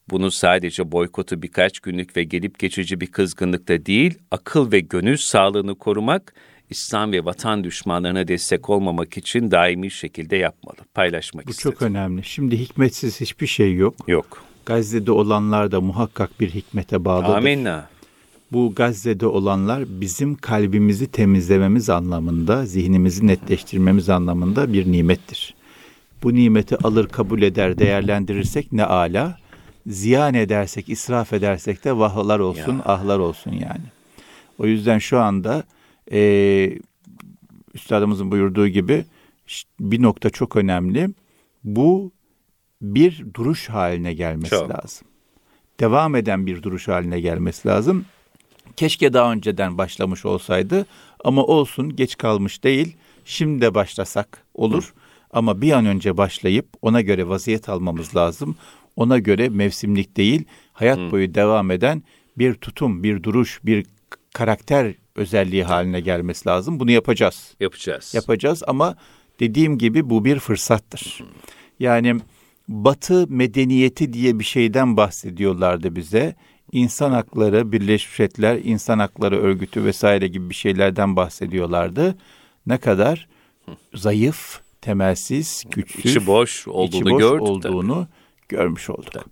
Bunu 0.10 0.32
sadece 0.32 0.92
boykotu 0.92 1.42
birkaç 1.42 1.80
günlük 1.80 2.18
ve 2.18 2.24
gelip 2.24 2.60
geçici 2.60 3.02
bir 3.02 3.08
kızgınlıkta 3.08 3.86
değil, 3.86 4.20
akıl 4.32 4.72
ve 4.72 4.80
gönül 4.80 5.18
sağlığını 5.18 5.76
korumak, 5.76 6.34
İslam 6.70 7.12
ve 7.12 7.26
vatan 7.26 7.64
düşmanlarına 7.64 8.28
destek 8.28 8.70
olmamak 8.70 9.18
için 9.18 9.52
daimi 9.52 9.92
şekilde 9.92 10.36
yapmalı, 10.36 10.78
paylaşmak 10.94 11.48
Bu 11.48 11.52
istedim. 11.52 11.72
çok 11.72 11.82
önemli. 11.82 12.24
Şimdi 12.24 12.60
hikmetsiz 12.60 13.22
hiçbir 13.22 13.48
şey 13.48 13.76
yok. 13.76 13.96
Yok. 14.08 14.44
Gazze'de 14.66 15.12
olanlar 15.12 15.72
da 15.72 15.82
muhakkak 15.82 16.40
bir 16.40 16.50
hikmete 16.50 17.06
bağlıdır. 17.06 17.38
Amenna. 17.38 17.90
Bu 18.52 18.74
Gazze'de 18.76 19.28
olanlar 19.28 19.84
bizim 19.88 20.36
kalbimizi 20.36 21.12
temizlememiz 21.12 21.90
anlamında, 21.90 22.66
zihnimizi 22.66 23.28
netleştirmemiz 23.28 24.10
anlamında 24.10 24.74
bir 24.74 24.92
nimettir. 24.92 25.56
Bu 26.24 26.34
nimeti 26.34 26.78
alır, 26.78 27.08
kabul 27.08 27.42
eder, 27.42 27.78
değerlendirirsek 27.78 28.72
ne 28.72 28.86
ala, 28.86 29.38
ziyan 29.88 30.34
edersek, 30.34 30.90
israf 30.90 31.34
edersek 31.34 31.86
de 31.86 31.98
vahlar 31.98 32.40
olsun, 32.40 32.76
ya. 32.78 32.84
ahlar 32.86 33.20
olsun 33.20 33.52
yani. 33.52 33.86
O 34.60 34.66
yüzden 34.66 35.00
şu 35.00 35.20
anda 35.20 35.64
e, 36.12 36.80
üstadımızın 37.74 38.32
buyurduğu 38.32 38.68
gibi 38.68 39.06
bir 39.80 40.02
nokta 40.02 40.30
çok 40.30 40.56
önemli. 40.56 41.10
Bu 41.64 42.12
bir 42.82 43.26
duruş 43.34 43.70
haline 43.70 44.14
gelmesi 44.14 44.50
çok. 44.50 44.70
lazım. 44.70 45.08
Devam 45.80 46.16
eden 46.16 46.46
bir 46.46 46.64
duruş 46.64 46.88
haline 46.88 47.20
gelmesi 47.20 47.68
lazım. 47.68 48.06
Keşke 48.76 49.14
daha 49.14 49.32
önceden 49.32 49.78
başlamış 49.78 50.26
olsaydı 50.26 50.86
ama 51.24 51.44
olsun 51.44 51.96
geç 51.96 52.18
kalmış 52.18 52.64
değil. 52.64 52.96
Şimdi 53.26 53.62
de 53.62 53.76
başlasak 53.76 54.44
olur. 54.54 54.84
Hı. 54.84 55.00
Ama 55.32 55.62
bir 55.62 55.72
an 55.72 55.86
önce 55.86 56.18
başlayıp 56.18 56.68
ona 56.82 57.02
göre 57.02 57.28
vaziyet 57.28 57.70
almamız 57.70 58.16
lazım. 58.16 58.56
Ona 58.96 59.18
göre 59.18 59.50
mevsimlik 59.50 60.18
değil, 60.18 60.46
hayat 60.74 60.98
Hı. 60.98 61.12
boyu 61.12 61.36
devam 61.36 61.72
eden 61.72 62.04
bir 62.38 62.54
tutum, 62.54 63.04
bir 63.04 63.24
duruş, 63.24 63.60
bir 63.66 63.86
karakter 64.34 64.94
özelliği 65.20 65.64
haline 65.64 66.00
gelmesi 66.00 66.50
lazım. 66.50 66.80
Bunu 66.80 66.92
yapacağız. 66.92 67.54
Yapacağız. 67.60 68.14
Yapacağız 68.14 68.64
ama 68.68 68.96
dediğim 69.40 69.78
gibi 69.78 70.10
bu 70.10 70.26
bir 70.26 70.40
fırsattır. 70.40 71.24
Yani 71.80 72.20
Batı 72.68 73.28
medeniyeti 73.30 74.14
diye 74.14 74.40
bir 74.40 74.44
şeyden 74.44 74.98
bahsediyorlardı 74.98 75.96
bize. 75.96 76.36
İnsan 76.72 77.12
hakları, 77.12 77.72
Birleşmiş 77.72 78.20
Milletler 78.20 78.60
İnsan 78.64 79.00
Hakları 79.00 79.42
Örgütü 79.42 79.84
vesaire 79.86 80.28
gibi 80.28 80.50
bir 80.50 80.56
şeylerden 80.56 81.16
bahsediyorlardı. 81.16 82.18
Ne 82.68 82.78
kadar 82.78 83.28
zayıf, 83.94 84.62
temelsiz, 84.82 85.64
güçsüz, 85.72 86.06
içi 86.06 86.28
boş 86.28 86.68
olduğunu 86.68 86.88
içi 86.88 87.06
boş 87.06 87.22
gördük 87.22 87.42
olduğunu 87.42 87.94
tabii. 87.96 88.08
görmüş 88.50 88.90
olduk. 88.90 89.12
Tabii. 89.12 89.26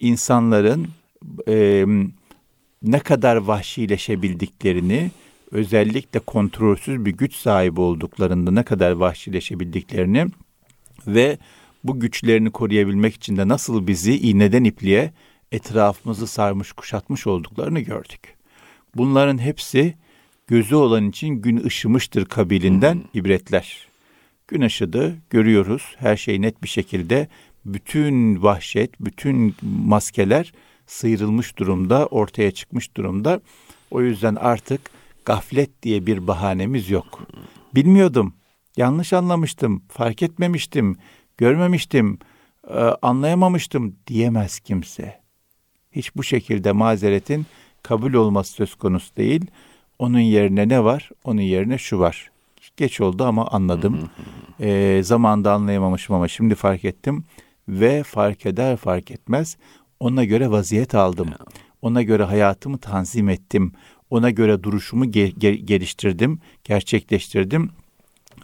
İnsanların 0.00 0.88
e, 1.48 1.84
ne 2.82 2.98
kadar 2.98 3.36
vahşileşebildiklerini, 3.36 5.10
özellikle 5.50 6.20
kontrolsüz 6.20 7.04
bir 7.04 7.10
güç 7.10 7.34
sahibi 7.34 7.80
olduklarında 7.80 8.50
ne 8.50 8.62
kadar 8.62 8.92
vahşileşebildiklerini 8.92 10.26
ve 11.06 11.38
bu 11.84 12.00
güçlerini 12.00 12.50
koruyabilmek 12.50 13.14
için 13.14 13.36
de 13.36 13.48
nasıl 13.48 13.86
bizi 13.86 14.18
iğneden 14.18 14.64
ipliğe 14.64 15.12
etrafımızı 15.52 16.26
sarmış 16.26 16.72
kuşatmış 16.72 17.26
olduklarını 17.26 17.80
gördük. 17.80 18.36
Bunların 18.96 19.38
hepsi 19.38 19.94
gözü 20.46 20.74
olan 20.74 21.08
için 21.08 21.28
gün 21.28 21.64
ışımıştır 21.64 22.24
kabilinden 22.24 22.94
hmm. 22.94 23.20
ibretler. 23.20 23.88
Gün 24.48 24.60
ışıdı, 24.60 25.16
görüyoruz 25.30 25.82
her 25.98 26.16
şey 26.16 26.42
net 26.42 26.62
bir 26.62 26.68
şekilde. 26.68 27.28
Bütün 27.66 28.42
vahşet, 28.42 28.90
bütün 29.00 29.54
maskeler 29.62 30.52
sıyrılmış 30.88 31.56
durumda, 31.56 32.06
ortaya 32.06 32.50
çıkmış 32.50 32.96
durumda. 32.96 33.40
O 33.90 34.00
yüzden 34.02 34.34
artık 34.34 34.80
gaflet 35.24 35.82
diye 35.82 36.06
bir 36.06 36.26
bahanemiz 36.26 36.90
yok. 36.90 37.20
Bilmiyordum, 37.74 38.34
yanlış 38.76 39.12
anlamıştım, 39.12 39.82
fark 39.88 40.22
etmemiştim, 40.22 40.96
görmemiştim, 41.36 42.18
e, 42.68 42.78
anlayamamıştım 43.02 43.96
diyemez 44.06 44.60
kimse. 44.60 45.20
Hiç 45.92 46.16
bu 46.16 46.22
şekilde 46.22 46.72
mazeretin 46.72 47.46
kabul 47.82 48.14
olması 48.14 48.52
söz 48.52 48.74
konusu 48.74 49.16
değil. 49.16 49.46
Onun 49.98 50.18
yerine 50.18 50.68
ne 50.68 50.84
var? 50.84 51.10
Onun 51.24 51.40
yerine 51.40 51.78
şu 51.78 51.98
var. 51.98 52.30
Geç 52.76 53.00
oldu 53.00 53.24
ama 53.24 53.46
anladım. 53.46 54.10
e, 54.60 55.00
zamanda 55.04 55.52
anlayamamışım 55.52 56.16
ama 56.16 56.28
şimdi 56.28 56.54
fark 56.54 56.84
ettim. 56.84 57.24
Ve 57.68 58.02
fark 58.02 58.46
eder 58.46 58.76
fark 58.76 59.10
etmez 59.10 59.56
ona 60.00 60.24
göre 60.24 60.50
vaziyet 60.50 60.94
aldım. 60.94 61.28
Ona 61.82 62.02
göre 62.02 62.22
hayatımı 62.22 62.78
tanzim 62.78 63.28
ettim. 63.28 63.72
Ona 64.10 64.30
göre 64.30 64.62
duruşumu 64.62 65.04
ge- 65.04 65.34
ge- 65.34 65.64
geliştirdim, 65.64 66.40
gerçekleştirdim. 66.64 67.70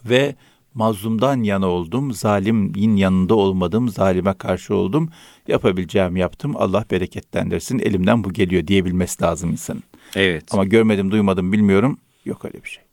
Ve 0.04 0.34
mazlumdan 0.74 1.42
yana 1.42 1.66
oldum, 1.66 2.12
zalimin 2.12 2.96
yanında 2.96 3.34
olmadım, 3.34 3.88
zalime 3.88 4.34
karşı 4.34 4.74
oldum. 4.74 5.10
Yapabileceğimi 5.48 6.20
yaptım, 6.20 6.56
Allah 6.56 6.84
bereketlendirsin, 6.90 7.78
elimden 7.78 8.24
bu 8.24 8.32
geliyor 8.32 8.66
diyebilmesi 8.66 9.22
lazım 9.22 9.50
insanın. 9.50 9.82
Evet. 10.16 10.44
Ama 10.50 10.64
görmedim, 10.64 11.10
duymadım, 11.10 11.52
bilmiyorum, 11.52 11.98
yok 12.24 12.44
öyle 12.44 12.64
bir 12.64 12.68
şey. 12.68 12.84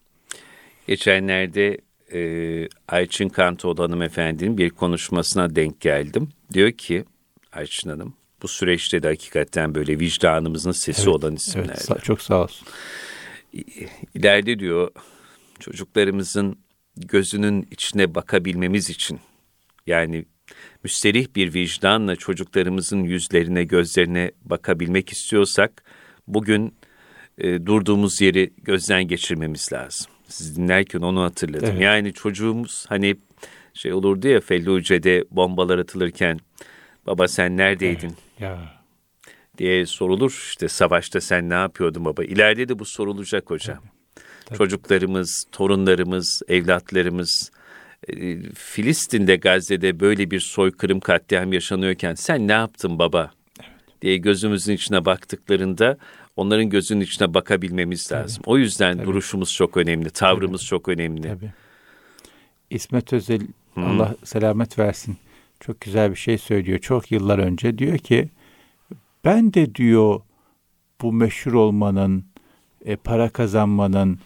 Geçenlerde 0.87 1.77
e, 2.13 2.69
Ayçin 2.87 3.29
Kantoğlu 3.29 3.83
hanımefendinin 3.83 4.57
bir 4.57 4.69
konuşmasına 4.69 5.55
denk 5.55 5.81
geldim. 5.81 6.29
Diyor 6.53 6.71
ki 6.71 7.05
Ayçin 7.53 7.89
Hanım, 7.89 8.13
bu 8.41 8.47
süreçte 8.47 9.03
de 9.03 9.07
hakikaten 9.07 9.75
böyle 9.75 9.99
vicdanımızın 9.99 10.71
sesi 10.71 11.01
evet, 11.01 11.07
olan 11.07 11.35
isimlerden. 11.35 11.85
Evet, 11.91 12.03
çok 12.03 12.21
sağ 12.21 12.43
olsun. 12.43 12.67
İleride 14.13 14.59
diyor 14.59 14.91
çocuklarımızın 15.59 16.59
gözünün 16.97 17.67
içine 17.71 18.15
bakabilmemiz 18.15 18.89
için 18.89 19.19
yani 19.87 20.25
müsterih 20.83 21.27
bir 21.35 21.53
vicdanla 21.53 22.15
çocuklarımızın 22.15 23.03
yüzlerine, 23.03 23.63
gözlerine 23.63 24.31
bakabilmek 24.41 25.09
istiyorsak 25.09 25.83
bugün 26.27 26.75
e, 27.37 27.65
durduğumuz 27.65 28.21
yeri 28.21 28.53
gözden 28.57 29.07
geçirmemiz 29.07 29.73
lazım. 29.73 30.11
Siz 30.27 30.57
dinlerken 30.57 30.99
onu 30.99 31.21
hatırladım. 31.21 31.69
Evet. 31.71 31.81
Yani 31.81 32.13
çocuğumuz 32.13 32.85
hani 32.89 33.15
şey 33.73 33.93
olurdu 33.93 34.27
ya 34.27 34.39
Felluce'de 34.39 35.25
bombalar 35.31 35.79
atılırken 35.79 36.39
baba 37.07 37.27
sen 37.27 37.57
neredeydin? 37.57 38.07
Evet. 38.07 38.30
Ya. 38.41 38.81
diye 39.57 39.85
sorulur. 39.85 40.31
İşte 40.31 40.67
savaşta 40.67 41.21
sen 41.21 41.49
ne 41.49 41.53
yapıyordun 41.53 42.05
baba? 42.05 42.23
İleride 42.23 42.69
de 42.69 42.79
bu 42.79 42.85
sorulacak 42.85 43.49
hocam. 43.49 43.79
Tabii. 44.45 44.57
Çocuklarımız, 44.57 45.45
torunlarımız, 45.51 46.41
evlatlarımız 46.47 47.51
e, 48.07 48.41
Filistin'de, 48.53 49.35
Gazze'de 49.35 49.99
böyle 49.99 50.31
bir 50.31 50.39
soykırım 50.39 50.99
katliam 50.99 51.53
yaşanıyorken 51.53 52.15
sen 52.15 52.47
ne 52.47 52.51
yaptın 52.51 52.99
baba? 52.99 53.31
Evet. 53.59 54.01
diye 54.01 54.17
gözümüzün 54.17 54.73
içine 54.73 55.05
baktıklarında 55.05 55.97
onların 56.35 56.69
gözünün 56.69 57.01
içine 57.01 57.33
bakabilmemiz 57.33 58.11
lazım. 58.11 58.43
Tabii. 58.43 58.53
O 58.53 58.57
yüzden 58.57 58.97
Tabii. 58.97 59.07
duruşumuz 59.07 59.53
çok 59.53 59.77
önemli, 59.77 60.09
tavrımız 60.09 60.61
Tabii. 60.61 60.69
çok 60.69 60.87
önemli. 60.87 61.21
Tabii. 61.21 61.53
İsmet 62.69 63.13
Özel 63.13 63.41
hmm. 63.73 63.85
Allah 63.85 64.15
selamet 64.23 64.79
versin. 64.79 65.17
Çok 65.61 65.81
güzel 65.81 66.11
bir 66.11 66.15
şey 66.15 66.37
söylüyor. 66.37 66.79
Çok 66.79 67.11
yıllar 67.11 67.39
önce 67.39 67.77
diyor 67.77 67.97
ki 67.97 68.29
ben 69.25 69.53
de 69.53 69.75
diyor 69.75 70.21
bu 71.01 71.13
meşhur 71.13 71.53
olmanın, 71.53 72.25
e, 72.85 72.95
para 72.95 73.29
kazanmanın, 73.29 74.19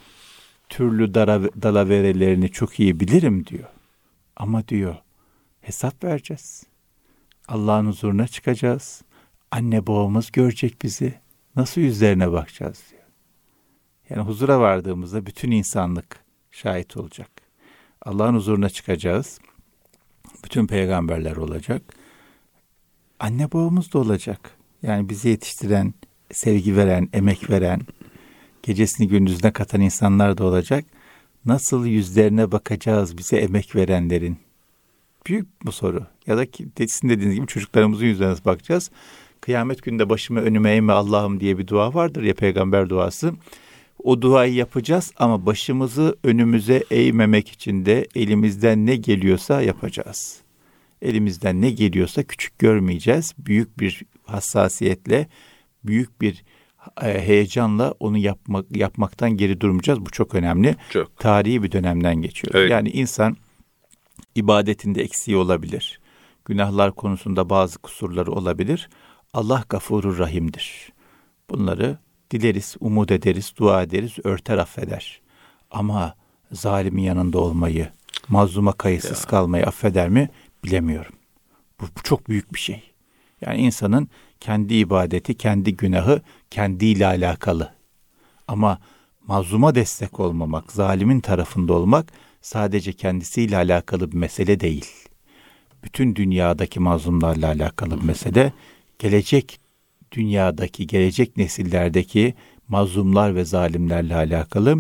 türlü 0.69 1.13
dara, 1.13 1.43
dalaverelerini 1.43 2.51
çok 2.51 2.79
iyi 2.79 2.99
bilirim 2.99 3.45
diyor. 3.45 3.69
Ama 4.35 4.67
diyor 4.67 4.95
hesap 5.61 6.03
vereceğiz. 6.03 6.63
Allah'ın 7.47 7.87
huzuruna 7.87 8.27
çıkacağız. 8.27 9.01
Anne 9.51 9.87
babamız 9.87 10.31
görecek 10.31 10.81
bizi. 10.81 11.13
Nasıl 11.55 11.81
yüzlerine 11.81 12.31
bakacağız 12.31 12.83
diyor. 12.91 13.03
Yani 14.09 14.27
huzura 14.27 14.59
vardığımızda 14.59 15.25
bütün 15.25 15.51
insanlık 15.51 16.19
şahit 16.51 16.97
olacak. 16.97 17.29
Allah'ın 18.01 18.35
huzuruna 18.35 18.69
çıkacağız. 18.69 19.39
Bütün 20.45 20.67
peygamberler 20.67 21.35
olacak. 21.35 21.81
Anne 23.19 23.51
babamız 23.51 23.93
da 23.93 23.99
olacak. 23.99 24.51
Yani 24.81 25.09
bizi 25.09 25.29
yetiştiren, 25.29 25.93
sevgi 26.31 26.77
veren, 26.77 27.09
emek 27.13 27.49
veren, 27.49 27.81
gecesini 28.63 29.07
gündüzüne 29.07 29.51
katan 29.51 29.81
insanlar 29.81 30.37
da 30.37 30.43
olacak. 30.43 30.85
Nasıl 31.45 31.85
yüzlerine 31.85 32.51
bakacağız 32.51 33.17
bize 33.17 33.37
emek 33.37 33.75
verenlerin? 33.75 34.37
Büyük 35.27 35.65
bu 35.65 35.71
soru. 35.71 36.05
Ya 36.27 36.37
da 36.37 36.45
sizin 36.77 37.09
dediğiniz 37.09 37.35
gibi 37.35 37.47
çocuklarımızın 37.47 38.05
yüzlerine 38.05 38.45
bakacağız. 38.45 38.91
Kıyamet 39.41 39.83
günde 39.83 40.09
başımı 40.09 40.39
önüme 40.39 40.71
eğme 40.71 40.93
Allah'ım 40.93 41.39
diye 41.39 41.57
bir 41.57 41.67
dua 41.67 41.93
vardır 41.93 42.23
ya 42.23 42.33
peygamber 42.33 42.89
duası. 42.89 43.33
O 44.05 44.21
duayı 44.21 44.53
yapacağız 44.53 45.11
ama 45.17 45.45
başımızı 45.45 46.17
önümüze 46.23 46.83
eğmemek 46.91 47.49
için 47.49 47.85
de 47.85 48.07
elimizden 48.15 48.85
ne 48.85 48.95
geliyorsa 48.95 49.61
yapacağız. 49.61 50.41
Elimizden 51.01 51.61
ne 51.61 51.71
geliyorsa 51.71 52.23
küçük 52.23 52.59
görmeyeceğiz. 52.59 53.33
Büyük 53.37 53.79
bir 53.79 54.01
hassasiyetle, 54.25 55.27
büyük 55.83 56.21
bir 56.21 56.43
e, 57.01 57.21
heyecanla 57.21 57.91
onu 57.99 58.17
yapmak 58.17 58.77
yapmaktan 58.77 59.37
geri 59.37 59.61
durmayacağız. 59.61 59.99
Bu 60.01 60.09
çok 60.09 60.35
önemli. 60.35 60.75
Çok. 60.89 61.17
Tarihi 61.19 61.63
bir 61.63 61.71
dönemden 61.71 62.15
geçiyoruz. 62.15 62.59
Evet. 62.59 62.71
Yani 62.71 62.89
insan 62.89 63.37
ibadetinde 64.35 65.01
eksiği 65.01 65.37
olabilir. 65.37 65.99
Günahlar 66.45 66.95
konusunda 66.95 67.49
bazı 67.49 67.79
kusurları 67.79 68.31
olabilir. 68.31 68.89
Allah 69.33 69.63
gafurur 69.69 70.17
rahimdir. 70.17 70.93
Bunları 71.49 71.97
dileriz, 72.31 72.75
umut 72.79 73.11
ederiz, 73.11 73.53
dua 73.57 73.83
ederiz, 73.83 74.15
örter 74.23 74.57
affeder. 74.57 75.21
Ama 75.71 76.15
zalimin 76.51 77.03
yanında 77.03 77.39
olmayı, 77.39 77.89
mazluma 78.27 78.73
kayıtsız 78.73 79.19
ya. 79.19 79.25
kalmayı 79.25 79.65
affeder 79.65 80.09
mi 80.09 80.29
bilemiyorum. 80.63 81.13
Bu, 81.81 81.85
bu 81.97 82.03
çok 82.03 82.29
büyük 82.29 82.53
bir 82.53 82.59
şey. 82.59 82.83
Yani 83.41 83.57
insanın 83.61 84.09
kendi 84.39 84.73
ibadeti, 84.73 85.37
kendi 85.37 85.77
günahı 85.77 86.21
kendiyle 86.51 87.05
alakalı. 87.05 87.73
Ama 88.47 88.79
mazluma 89.27 89.75
destek 89.75 90.19
olmamak, 90.19 90.71
zalimin 90.71 91.19
tarafında 91.19 91.73
olmak 91.73 92.11
sadece 92.41 92.93
kendisiyle 92.93 93.57
alakalı 93.57 94.11
bir 94.11 94.17
mesele 94.17 94.59
değil. 94.59 94.85
Bütün 95.83 96.15
dünyadaki 96.15 96.79
mazlumlarla 96.79 97.47
alakalı 97.47 98.01
bir 98.01 98.05
mesele. 98.05 98.53
Gelecek 98.99 99.59
dünyadaki, 100.15 100.87
gelecek 100.87 101.37
nesillerdeki 101.37 102.33
mazlumlar 102.67 103.35
ve 103.35 103.45
zalimlerle 103.45 104.15
alakalı 104.15 104.77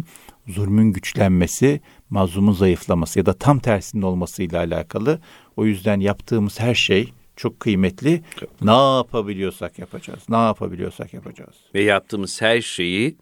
zulmün 0.47 0.93
güçlenmesi, 0.93 1.81
mazlumun 2.09 2.53
zayıflaması 2.53 3.19
ya 3.19 3.25
da 3.25 3.33
tam 3.33 3.59
tersinin 3.59 4.01
olmasıyla 4.01 4.59
alakalı. 4.59 5.19
O 5.57 5.65
yüzden 5.65 5.99
yaptığımız 5.99 6.59
her 6.59 6.75
şey 6.75 7.13
çok 7.35 7.59
kıymetli. 7.59 8.23
Evet. 8.39 8.49
Ne 8.61 8.95
yapabiliyorsak 8.95 9.79
yapacağız. 9.79 10.19
Ne 10.29 10.35
yapabiliyorsak 10.35 11.13
yapacağız. 11.13 11.55
Ve 11.73 11.83
yaptığımız 11.83 12.41
her 12.41 12.61
şeyi 12.61 13.15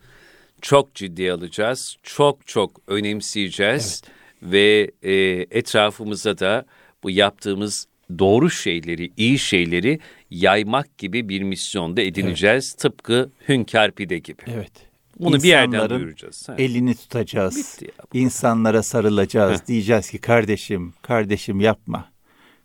çok 0.62 0.95
ciddiye 0.95 1.34
alacağız. 1.34 1.97
Çok 2.04 2.47
çok 2.47 2.82
önemseyeceğiz. 2.88 4.02
Ve 4.41 4.91
e, 5.02 5.13
etrafımıza 5.52 6.39
da 6.39 6.65
bu 7.04 7.10
yaptığımız 7.10 7.88
doğru 8.20 8.50
şeyleri, 8.50 9.12
iyi 9.18 9.39
şeyleri 9.39 10.00
yaymak 10.30 10.98
gibi 10.98 11.30
bir 11.30 11.42
misyonda 11.44 12.02
edineceğiz. 12.02 12.74
Tıpkı 12.74 13.30
Hünkar 13.50 13.92
Pide 13.92 14.20
gibi. 14.20 14.42
Evet. 14.48 14.72
Bunu 15.20 15.44
bir 15.44 15.48
yerden 15.48 15.68
İnsanların 15.68 16.00
duyuracağız. 16.00 16.50
Ha. 16.50 16.56
Elini 16.58 16.96
tutacağız. 16.96 17.80
İnsanlara 18.13 18.84
sarılacağız. 18.84 19.68
Diyeceğiz 19.68 20.10
ki 20.10 20.18
kardeşim, 20.18 20.94
kardeşim 21.02 21.60
yapma. 21.60 22.13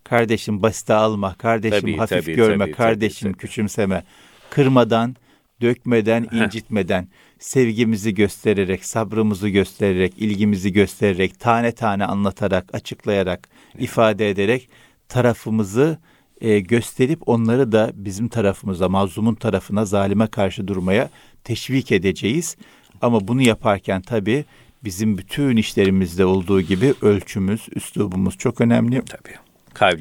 Kardeşim 0.05 0.63
basite 0.63 0.95
alma. 0.95 1.35
Kardeşim 1.35 1.81
Tabii, 1.81 1.97
hafif 1.97 2.25
tabii, 2.25 2.35
görme. 2.35 2.65
tabii, 2.65 2.73
kardeşim 2.73 3.33
tabii, 3.33 3.41
küçümseme. 3.41 4.05
Kırmadan, 4.51 5.17
dökmeden, 5.61 6.29
incitmeden, 6.33 7.09
sevgimizi 7.39 8.15
göstererek, 8.15 8.85
sabrımızı 8.85 9.49
göstererek, 9.49 10.13
ilgimizi 10.17 10.73
göstererek, 10.73 11.41
tane 11.41 11.73
tane 11.73 12.05
anlatarak, 12.05 12.75
açıklayarak, 12.75 13.49
ifade 13.79 14.31
ederek 14.31 14.69
tarafımızı 15.09 15.99
e, 16.41 16.61
gösterip 16.61 17.29
onları 17.29 17.73
da 17.73 17.91
bizim 17.95 18.29
tarafımıza, 18.29 18.89
mazlumun 18.89 19.35
tarafına, 19.35 19.85
zalime 19.85 20.27
karşı 20.27 20.69
durmaya 20.69 21.11
teşvik 21.45 21.93
edeceğiz. 21.93 22.57
Ama 23.03 23.29
bunu 23.29 23.43
yaparken 23.43 24.03
tabii 24.03 24.45
bizim 24.85 25.19
bütün 25.19 25.57
işlerimizde 25.57 26.25
olduğu 26.25 26.61
gibi 26.61 26.95
ölçümüz, 27.03 27.69
üslubumuz 27.75 28.39
çok 28.39 28.61
önemli. 28.61 29.03
Tabii. 29.05 29.35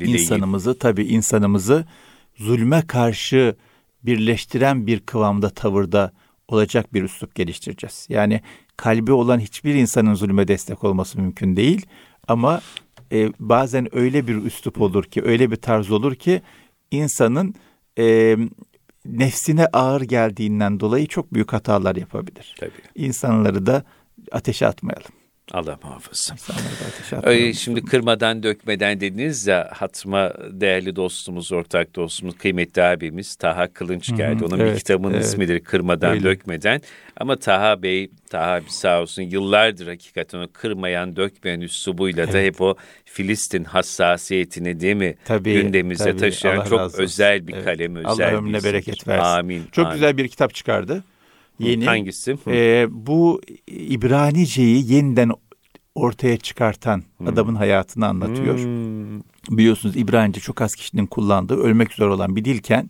İlgili. 0.04 0.22
İnsanımızı 0.22 0.80
tabii 0.80 1.04
insanımızı 1.04 1.86
zulme 2.36 2.82
karşı 2.88 3.56
birleştiren 4.04 4.88
bir 4.88 5.00
kıvamda 5.00 5.50
tavırda 5.50 6.12
olacak 6.48 6.94
bir 6.94 7.04
üslup 7.04 7.36
geliştireceğiz. 7.36 8.08
Yani 8.10 8.42
kalbi 8.78 9.12
olan 9.12 9.40
hiçbir 9.40 9.76
insanın 9.76 10.14
zulme 10.14 10.48
destek 10.48 10.84
olması 10.84 11.22
mümkün 11.22 11.56
değil. 11.56 11.86
Ama 12.28 12.62
e, 13.12 13.32
bazen 13.40 13.96
öyle 13.96 14.28
bir 14.28 14.36
üslup 14.36 14.82
olur 14.82 15.04
ki, 15.04 15.24
öyle 15.24 15.52
bir 15.52 15.56
tarz 15.56 15.92
olur 15.92 16.16
ki 16.16 16.42
insanın 16.92 17.56
e, 18.00 18.38
nefsine 19.06 19.66
ağır 19.66 20.02
geldiğinden 20.02 20.80
dolayı 20.80 21.08
çok 21.08 21.34
büyük 21.34 21.54
hatalar 21.54 21.96
yapabilir. 21.96 22.56
Tabii. 22.60 22.72
İnsanları 22.96 23.66
da 23.66 23.84
ateşe 24.32 24.68
atmayalım. 24.68 25.12
Allah 25.52 25.80
muhafaza. 25.84 26.36
Şimdi 27.54 27.86
kırmadan 27.86 28.44
dökmeden 28.44 29.00
dediniz 29.00 29.48
ya 29.48 29.70
hatma 29.74 30.34
değerli 30.50 30.96
dostumuz, 30.96 31.52
ortak 31.52 31.96
dostumuz, 31.96 32.38
kıymetli 32.38 32.84
abimiz 32.84 33.36
Taha 33.36 33.68
Kılınç 33.68 34.16
geldi. 34.18 34.46
Onun 34.46 34.60
bir 34.60 34.64
evet, 34.64 34.78
kitabının 34.78 35.14
evet. 35.14 35.26
ismidir 35.26 35.60
Kırmadan 35.60 36.12
Öyle. 36.12 36.24
Dökmeden. 36.24 36.82
Ama 37.18 37.36
Taha 37.36 37.84
Bey, 37.84 38.10
Taha 38.30 38.52
abi 38.52 38.70
sağ 38.70 39.02
olsun 39.02 39.22
yıllardır 39.22 39.88
hakikaten 39.88 40.40
o 40.40 40.48
kırmayan 40.54 41.16
dökmeyen 41.16 41.62
üslubuyla 41.62 42.34
da 42.34 42.38
hep 42.38 42.62
o 42.62 42.76
Filistin 43.06 43.64
hassasiyetini 43.64 44.80
değil 44.80 44.96
mi 44.96 45.16
Tabii, 45.26 45.54
gündemimize 45.54 46.04
tabii. 46.04 46.20
taşıyan 46.20 46.58
Allah 46.58 46.66
çok 46.66 46.96
özel 47.00 47.48
bir 47.48 47.54
Evet. 47.54 47.66
kalem, 47.66 47.96
özel 47.96 48.10
Allah 48.10 48.32
bir 48.32 48.38
ömrüne 48.38 48.64
bereket 48.64 49.08
versin. 49.08 49.24
Amin. 49.26 49.64
Çok 49.72 49.86
amin. 49.86 49.96
güzel 49.96 50.18
bir 50.18 50.28
kitap 50.28 50.54
çıkardı. 50.54 51.04
Yeni. 51.60 51.86
Hangisi? 51.86 52.38
Ee, 52.48 52.88
bu 52.90 53.42
İbranice'yi 53.68 54.94
yeniden 54.94 55.32
ortaya 55.96 56.38
çıkartan 56.38 57.04
adamın 57.26 57.56
hayatını 57.56 58.08
anlatıyor. 58.08 58.58
Hmm. 58.58 59.58
Biliyorsunuz 59.58 59.98
İbranice 59.98 60.40
çok 60.40 60.62
az 60.62 60.76
kişinin 60.76 61.06
kullandığı, 61.06 61.56
ölmek 61.58 61.92
üzere 61.92 62.10
olan 62.10 62.36
bir 62.36 62.46
dilken 62.46 62.90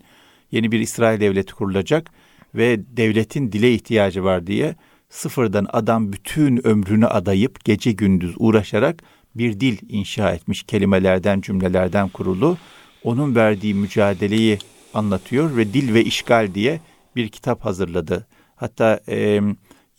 yeni 0.52 0.72
bir 0.72 0.80
İsrail 0.80 1.20
devleti 1.20 1.54
kurulacak 1.54 2.12
ve 2.56 2.80
devletin 2.98 3.52
dile 3.52 3.74
ihtiyacı 3.74 4.24
var 4.24 4.48
diye 4.48 4.76
sıfırdan 5.10 5.68
adam 5.74 6.14
bütün 6.14 6.68
ömrünü 6.68 7.08
adayıp 7.08 7.66
gece 7.66 7.92
gündüz 7.92 8.36
uğraşarak 8.38 9.04
bir 9.36 9.60
dil 9.60 9.78
inşa 9.90 10.32
etmiş 10.32 10.64
kelimelerden 10.64 11.42
cümlelerden 11.42 12.10
kurulu. 12.10 12.58
Onun 13.04 13.36
verdiği 13.36 13.74
mücadeleyi 13.74 14.58
anlatıyor 14.94 15.58
ve 15.58 15.74
Dil 15.74 15.94
ve 15.94 16.04
İşgal 16.04 16.54
diye 16.54 16.80
bir 17.16 17.30
kitap 17.30 17.66
hazırladı. 17.66 18.28
Hatta 18.58 19.00
e, 19.10 19.41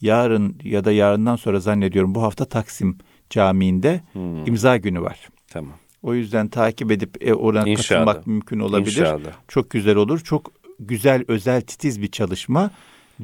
yarın 0.01 0.57
ya 0.64 0.85
da 0.85 0.92
yarından 0.92 1.37
sonra 1.37 1.61
zannediyorum 1.61 2.14
bu 2.14 2.23
hafta 2.23 2.44
Taksim 2.44 2.99
Camii'nde 3.31 4.01
imza 4.47 4.77
günü 4.77 5.01
var. 5.01 5.29
Tamam. 5.49 5.73
O 6.03 6.14
yüzden 6.14 6.49
takip 6.49 6.90
edip 6.90 7.29
e, 7.29 7.35
oraya 7.35 7.66
İnşallah. 7.66 8.07
katılmak 8.07 8.27
mümkün 8.27 8.59
olabilir. 8.61 9.01
İnşallah. 9.01 9.33
Çok 9.49 9.71
güzel 9.71 9.97
olur. 9.97 10.21
Çok 10.21 10.53
güzel, 10.81 11.25
özel, 11.29 11.61
titiz 11.61 12.03
bir 12.03 12.11
çalışma. 12.11 12.71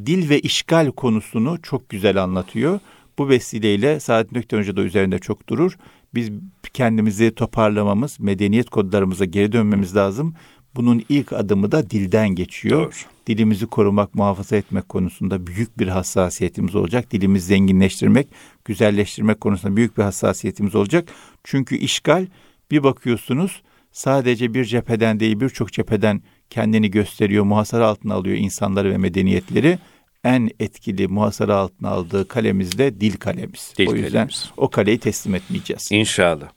Dil 0.07 0.29
ve 0.31 0.40
işgal 0.40 0.90
konusunu 0.90 1.62
çok 1.62 1.88
güzel 1.88 2.23
anlatıyor. 2.23 2.81
Bu 3.18 3.29
vesileyle 3.29 4.01
Saadettin 4.01 4.38
Ökten 4.38 4.59
Hoca 4.59 4.77
da 4.77 4.83
üzerinde 4.83 5.18
çok 5.18 5.49
durur. 5.49 5.77
Biz 6.14 6.31
kendimizi 6.73 7.35
toparlamamız, 7.35 8.20
medeniyet 8.20 8.70
kodlarımıza 8.70 9.25
geri 9.25 9.53
dönmemiz 9.53 9.97
lazım. 9.97 10.35
Bunun 10.77 11.05
ilk 11.09 11.33
adımı 11.33 11.73
da 11.73 11.91
dilden 11.91 12.29
geçiyor. 12.29 12.83
Doğru. 12.83 12.93
Dilimizi 13.27 13.67
korumak, 13.67 14.15
muhafaza 14.15 14.57
etmek 14.57 14.89
konusunda 14.89 15.47
büyük 15.47 15.79
bir 15.79 15.89
hassasiyetimiz 15.89 16.75
olacak. 16.75 17.11
Dilimizi 17.11 17.47
zenginleştirmek, 17.47 18.27
güzelleştirmek 18.65 19.41
konusunda 19.41 19.77
büyük 19.77 19.99
bir 19.99 20.03
hassasiyetimiz 20.03 20.75
olacak. 20.75 21.09
Çünkü 21.45 21.77
işgal 21.77 22.27
bir 22.71 22.83
bakıyorsunuz 22.83 23.63
sadece 23.93 24.55
bir 24.55 24.65
cepheden 24.65 25.21
değil 25.21 25.41
birçok 25.41 25.73
cepheden 25.73 26.23
kendini 26.51 26.91
gösteriyor, 26.91 27.45
muhasara 27.45 27.87
altına 27.87 28.15
alıyor 28.15 28.37
insanları 28.37 28.91
ve 28.91 28.99
medeniyetleri. 28.99 29.79
En 30.25 30.51
etkili 30.61 31.09
muhasara 31.09 31.57
altına 31.57 31.89
aldığı 31.89 32.29
kalemiz 32.29 32.79
de 32.79 33.01
dil 33.01 33.17
kalemiz. 33.17 33.75
Dil 33.79 33.89
o 33.89 33.95
yüzden 33.95 34.11
kalemiz. 34.13 34.51
o 34.57 34.71
kaleyi 34.71 34.99
teslim 34.99 35.35
etmeyeceğiz. 35.35 35.89
İnşallah. 35.93 36.49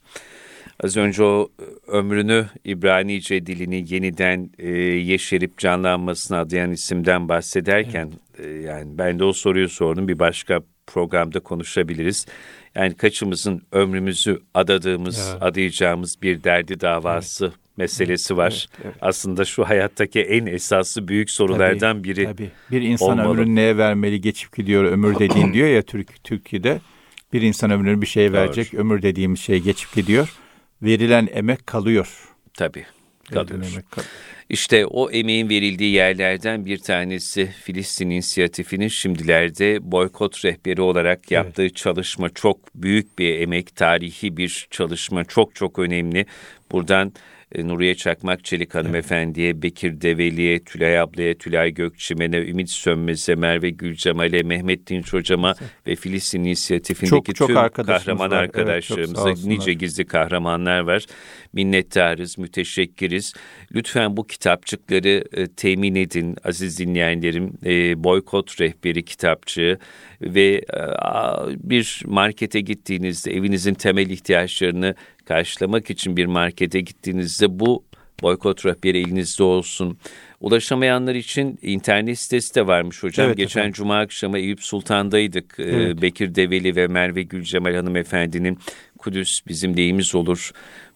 Az 0.83 0.97
önce 0.97 1.23
o 1.23 1.49
ömrünü 1.87 2.45
İbranice 2.65 3.45
dilini 3.45 3.85
yeniden 3.89 4.49
e, 4.59 4.69
yeşerip 4.79 5.57
canlanmasına 5.57 6.39
adayan 6.39 6.71
isimden 6.71 7.29
bahsederken 7.29 8.11
e, 8.39 8.47
yani 8.47 8.97
ben 8.97 9.19
de 9.19 9.23
o 9.23 9.33
soruyu 9.33 9.69
sordum 9.69 10.07
bir 10.07 10.19
başka 10.19 10.61
programda 10.87 11.39
konuşabiliriz. 11.39 12.25
Yani 12.75 12.95
kaçımızın 12.95 13.61
ömrümüzü 13.71 14.41
adadığımız, 14.53 15.29
Evet. 15.31 15.43
adayacağımız 15.43 16.21
bir 16.21 16.43
derdi 16.43 16.79
davası 16.79 17.53
meselesi 17.77 18.37
var. 18.37 18.67
Evet, 18.75 18.85
evet. 18.85 18.95
Aslında 19.01 19.45
şu 19.45 19.63
hayattaki 19.63 20.21
en 20.21 20.45
esaslı 20.45 21.07
büyük 21.07 21.31
sorulardan 21.31 21.97
Tabii, 21.97 22.03
biri. 22.03 22.23
Tabii. 22.25 22.51
Bir 22.71 22.81
insan 22.81 23.09
olmalı. 23.19 23.29
ömrünü 23.29 23.55
neye 23.55 23.77
vermeli 23.77 24.21
geçip 24.21 24.55
gidiyor 24.55 24.83
ömür 24.83 25.19
dediğin 25.19 25.53
diyor 25.53 25.67
ya 25.67 25.81
Türk 25.81 26.23
Türkiye'de. 26.23 26.79
Bir 27.33 27.41
insan 27.41 27.71
ömrünü 27.71 28.01
bir 28.01 28.07
şeye 28.07 28.33
verecek 28.33 28.73
ömür 28.73 29.01
dediğimiz 29.01 29.39
şey 29.39 29.59
geçip 29.59 29.93
gidiyor. 29.95 30.33
Verilen 30.81 31.27
emek 31.31 31.67
kalıyor. 31.67 32.29
Tabii. 32.53 32.85
Kalıyor. 33.33 33.63
emek 33.71 33.91
kalıyor. 33.91 34.11
İşte 34.49 34.85
o 34.85 35.11
emeğin 35.11 35.49
verildiği 35.49 35.93
yerlerden 35.93 36.65
bir 36.65 36.77
tanesi 36.77 37.45
Filistin 37.63 38.09
İnisiyatifi'nin 38.09 38.87
şimdilerde 38.87 39.91
boykot 39.91 40.45
rehberi 40.45 40.81
olarak 40.81 41.31
yaptığı 41.31 41.69
çalışma 41.69 42.29
çok 42.29 42.75
büyük 42.75 43.19
bir 43.19 43.39
emek, 43.39 43.75
tarihi 43.75 44.37
bir 44.37 44.67
çalışma, 44.71 45.25
çok 45.25 45.55
çok 45.55 45.79
önemli. 45.79 46.25
Buradan 46.71 47.13
e, 47.55 47.67
Nuriye 47.67 47.95
Çakmak 47.95 48.43
Çelik 48.43 48.75
hanımefendiye, 48.75 49.61
Bekir 49.61 50.01
Develi'ye, 50.01 50.63
Tülay 50.63 50.99
ablaya, 50.99 51.37
Tülay 51.37 51.71
Gökçimen'e, 51.73 52.37
Ümit 52.37 52.69
Sönmez'e, 52.69 53.35
Merve 53.35 53.69
Gülcemal'e, 53.69 54.43
Mehmet 54.43 54.87
Dinç 54.87 55.13
hocama 55.13 55.55
ve 55.87 55.95
Filistin 55.95 56.43
İnisiyatifi'ndeki 56.43 57.09
Çok- 57.09 57.35
çok 57.35 57.47
tüm 57.47 57.85
kahraman 57.85 58.31
var. 58.31 58.43
Evet, 58.43 58.55
arkadaşlarımıza 58.55 59.29
olsunlar. 59.29 59.55
nice 59.55 59.73
gizli 59.73 60.05
kahramanlar 60.05 60.79
var. 60.79 61.05
Minnettarız, 61.53 62.37
müteşekkiriz. 62.37 63.33
Lütfen 63.75 64.17
bu 64.17 64.27
kitapçıkları 64.27 65.23
e, 65.33 65.47
temin 65.47 65.95
edin 65.95 66.35
aziz 66.43 66.79
dinleyenlerim. 66.79 67.53
E, 67.65 68.03
Boykot 68.03 68.61
Rehberi 68.61 69.05
kitapçığı 69.05 69.79
ve 70.21 70.55
e, 70.55 70.79
bir 71.69 72.01
markete 72.05 72.61
gittiğinizde 72.61 73.33
evinizin 73.33 73.73
temel 73.73 74.09
ihtiyaçlarını 74.09 74.95
karşılamak 75.27 75.89
için 75.89 76.17
bir 76.17 76.25
markete 76.25 76.81
gittiğinizde 76.81 77.59
bu 77.59 77.83
boykot 78.21 78.65
rehberi 78.65 78.97
elinizde 78.99 79.43
olsun. 79.43 79.97
Ulaşamayanlar 80.41 81.15
için 81.15 81.59
internet 81.61 82.19
sitesi 82.19 82.55
de 82.55 82.67
varmış 82.67 83.03
hocam. 83.03 83.27
Evet 83.27 83.37
Geçen 83.37 83.59
efendim. 83.61 83.73
cuma 83.73 83.99
akşamı 83.99 84.37
Eyüp 84.37 84.61
Sultan'daydık. 84.63 85.55
Ee, 85.59 85.63
Evet. 85.63 86.01
Bekir 86.01 86.35
Develi 86.35 86.75
ve 86.75 86.87
Merve 86.87 87.23
Gülcemal 87.23 87.75
hanımefendinin 87.75 88.59
Kudüs 88.97 89.41
bizim 89.47 89.77
deyimiz 89.77 90.15
olur 90.15 90.51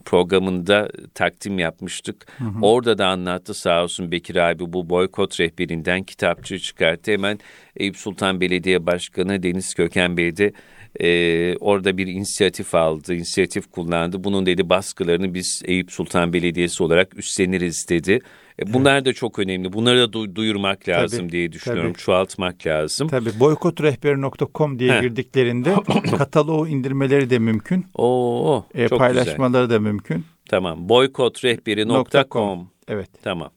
programında 0.05 0.89
takdim 1.15 1.59
yapmıştık. 1.59 2.27
Orada 2.61 2.97
da 2.97 3.07
anlattı 3.07 3.53
sağ 3.53 3.83
olsun 3.83 4.11
Bekir 4.11 4.35
abi 4.35 4.73
bu 4.73 4.89
boykot 4.89 5.39
rehberinden 5.39 6.03
kitapçı 6.03 6.59
çıkarttı. 6.59 7.11
Hemen 7.11 7.39
Eyüp 7.77 7.97
Sultan 7.97 8.41
Belediye 8.41 8.85
Başkanı 8.85 9.43
Deniz 9.43 9.73
Köken 9.73 10.17
Bey 10.17 10.37
de 10.37 10.53
e, 10.99 11.57
orada 11.57 11.97
bir 11.97 12.07
inisiyatif 12.07 12.75
aldı, 12.75 13.13
inisiyatif 13.13 13.71
kullandı. 13.71 14.23
Bunun 14.23 14.45
dedi 14.45 14.69
baskılarını 14.69 15.33
biz 15.33 15.61
Eyüp 15.65 15.91
Sultan 15.91 16.33
Belediyesi 16.33 16.83
olarak 16.83 17.17
üstleniriz 17.17 17.89
dedi. 17.89 18.19
E, 18.59 18.73
bunlar 18.73 18.95
evet. 18.95 19.05
da 19.05 19.13
çok 19.13 19.39
önemli. 19.39 19.73
Bunları 19.73 19.99
da 19.99 20.17
du- 20.17 20.35
duyurmak 20.35 20.89
lazım 20.89 21.19
tabii, 21.19 21.31
diye 21.31 21.51
düşünüyorum. 21.51 21.93
Tabii. 21.93 22.01
Çoğaltmak 22.01 22.67
lazım. 22.67 23.07
Tabii 23.07 23.39
boykotrehberi.com 23.39 24.79
diye 24.79 24.93
Heh. 24.93 25.01
girdiklerinde 25.01 25.75
kataloğu 26.17 26.67
indirmeleri 26.67 27.29
de 27.29 27.39
mümkün. 27.39 27.85
Oo, 27.95 28.65
e, 28.75 28.87
çok 28.87 28.99
paylaşmaları 28.99 29.63
güzel. 29.63 29.75
da 29.75 29.79
mümkün. 29.79 30.25
Tamam. 30.49 30.89
boykotrehberi.com. 30.89 32.69
Evet. 32.87 33.09
Tamam. 33.23 33.51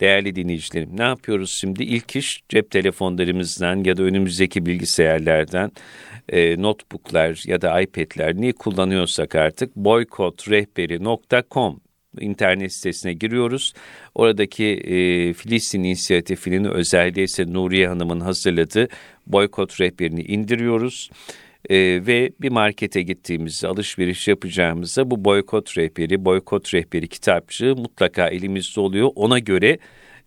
Değerli 0.00 0.36
dinleyicilerim 0.36 0.90
ne 0.96 1.02
yapıyoruz 1.02 1.50
şimdi? 1.50 1.82
İlk 1.82 2.16
iş 2.16 2.42
cep 2.48 2.70
telefonlarımızdan 2.70 3.84
ya 3.84 3.96
da 3.96 4.02
önümüzdeki 4.02 4.66
bilgisayarlardan 4.66 5.72
e, 6.28 6.62
notebooklar 6.62 7.42
ya 7.46 7.60
da 7.60 7.80
iPad'ler 7.80 8.36
neyi 8.36 8.52
kullanıyorsak 8.52 9.34
artık 9.34 9.76
boykotrehberi.com 9.76 11.80
internet 12.20 12.72
sitesine 12.72 13.12
giriyoruz. 13.12 13.72
Oradaki 14.14 14.64
e, 14.64 15.32
Filistin 15.32 15.82
inisiyatifinin 15.82 16.64
özelliği 16.64 17.24
ise 17.24 17.52
Nuriye 17.52 17.88
Hanım'ın 17.88 18.20
hazırladığı 18.20 18.88
boykot 19.26 19.80
rehberini 19.80 20.22
indiriyoruz. 20.22 21.10
E, 21.70 21.76
ve 22.06 22.30
bir 22.40 22.48
markete 22.48 23.02
gittiğimizde 23.02 23.68
alışveriş 23.68 24.28
yapacağımızda 24.28 25.10
bu 25.10 25.24
boykot 25.24 25.78
rehberi, 25.78 26.24
boykot 26.24 26.74
rehberi 26.74 27.08
kitapçığı 27.08 27.76
mutlaka 27.76 28.28
elimizde 28.28 28.80
oluyor. 28.80 29.10
Ona 29.14 29.38
göre 29.38 29.78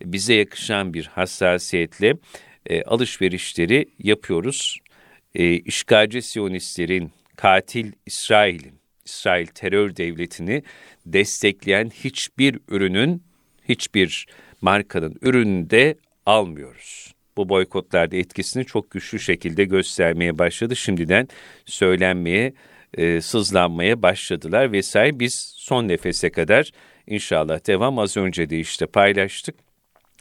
bize 0.05 0.33
yakışan 0.33 0.93
bir 0.93 1.05
hassasiyetle 1.05 2.13
e, 2.65 2.83
alışverişleri 2.83 3.85
yapıyoruz. 3.99 4.79
E, 5.37 5.53
işgalci 5.53 6.21
Siyonistlerin, 6.21 7.11
katil 7.35 7.91
İsrail'in, 8.05 8.73
İsrail 9.05 9.45
terör 9.45 9.95
devletini 9.95 10.63
destekleyen 11.05 11.89
hiçbir 11.89 12.59
ürünün, 12.67 13.23
hiçbir 13.69 14.27
markanın 14.61 15.15
ürününü 15.21 15.69
de 15.69 15.95
almıyoruz. 16.25 17.13
Bu 17.37 17.49
boykotlarda 17.49 18.15
etkisini 18.15 18.65
çok 18.65 18.91
güçlü 18.91 19.19
şekilde 19.19 19.65
göstermeye 19.65 20.37
başladı. 20.37 20.75
Şimdiden 20.75 21.27
söylenmeye, 21.65 22.53
e, 22.93 23.21
sızlanmaya 23.21 24.01
başladılar 24.01 24.71
vesaire. 24.71 25.19
Biz 25.19 25.53
son 25.55 25.87
nefese 25.87 26.29
kadar 26.29 26.71
inşallah 27.07 27.67
devam 27.67 27.99
az 27.99 28.17
önce 28.17 28.49
de 28.49 28.59
işte 28.59 28.85
paylaştık. 28.85 29.66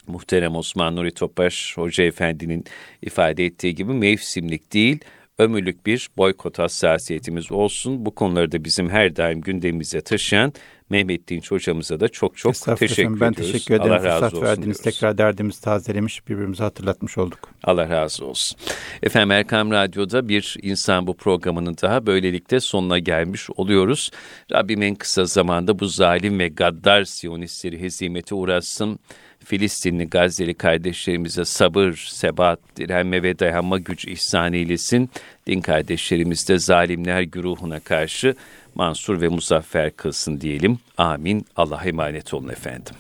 Muhterem 0.06 0.56
Osman 0.56 0.96
Nuri 0.96 1.14
Topaş 1.14 1.76
Hoca 1.76 2.04
Efendi'nin 2.04 2.64
ifade 3.02 3.44
ettiği 3.44 3.74
gibi 3.74 3.92
mevsimlik 3.92 4.72
değil, 4.72 5.00
ömürlük 5.38 5.86
bir 5.86 6.08
boykot 6.16 6.58
hassasiyetimiz 6.58 7.52
olsun. 7.52 8.06
Bu 8.06 8.14
konuları 8.14 8.52
da 8.52 8.64
bizim 8.64 8.90
her 8.90 9.16
daim 9.16 9.40
gündemimize 9.40 10.00
taşıyan 10.00 10.52
Mehmet 10.90 11.28
Dinç 11.28 11.50
hocamıza 11.50 12.00
da 12.00 12.08
çok 12.08 12.36
çok 12.36 12.54
teşekkür 12.54 12.92
ediyoruz. 12.92 13.20
Ben 13.20 13.32
teşekkür 13.32 13.74
ederim. 13.74 13.92
Allah 13.92 13.98
Fırsat 13.98 14.22
razı 14.22 14.36
olsun 14.36 14.46
verdiniz. 14.46 14.64
Diyoruz. 14.64 14.80
Tekrar 14.80 15.18
derdimizi 15.18 15.60
tazelemiş, 15.60 16.28
birbirimizi 16.28 16.62
hatırlatmış 16.62 17.18
olduk. 17.18 17.50
Allah 17.64 17.88
razı 17.88 18.26
olsun. 18.26 18.58
Efendim 19.02 19.30
Erkam 19.30 19.70
Radyo'da 19.70 20.28
bir 20.28 20.56
insan 20.62 21.06
bu 21.06 21.16
programının 21.16 21.76
daha 21.82 22.06
böylelikle 22.06 22.60
sonuna 22.60 22.98
gelmiş 22.98 23.50
oluyoruz. 23.56 24.10
Rabbim 24.52 24.82
en 24.82 24.94
kısa 24.94 25.24
zamanda 25.24 25.78
bu 25.78 25.86
zalim 25.86 26.38
ve 26.38 26.48
gaddar 26.48 27.04
siyonistleri 27.04 27.80
hezimete 27.80 28.34
uğratsın. 28.34 28.98
Filistinli 29.46 30.10
Gazze'li 30.10 30.54
kardeşlerimize 30.54 31.44
sabır, 31.44 31.92
sebat, 31.92 32.58
direnme 32.76 33.22
ve 33.22 33.38
dayanma 33.38 33.78
gücü 33.78 34.10
ihsan 34.10 34.52
eylesin. 34.52 35.10
Din 35.46 35.60
kardeşlerimiz 35.60 36.48
de 36.48 36.58
zalimler 36.58 37.22
güruhuna 37.22 37.80
karşı 37.80 38.34
mansur 38.74 39.20
ve 39.20 39.28
muzaffer 39.28 39.96
kılsın 39.96 40.40
diyelim. 40.40 40.78
Amin. 40.98 41.46
Allah'a 41.56 41.84
emanet 41.84 42.34
olun 42.34 42.48
efendim. 42.48 42.94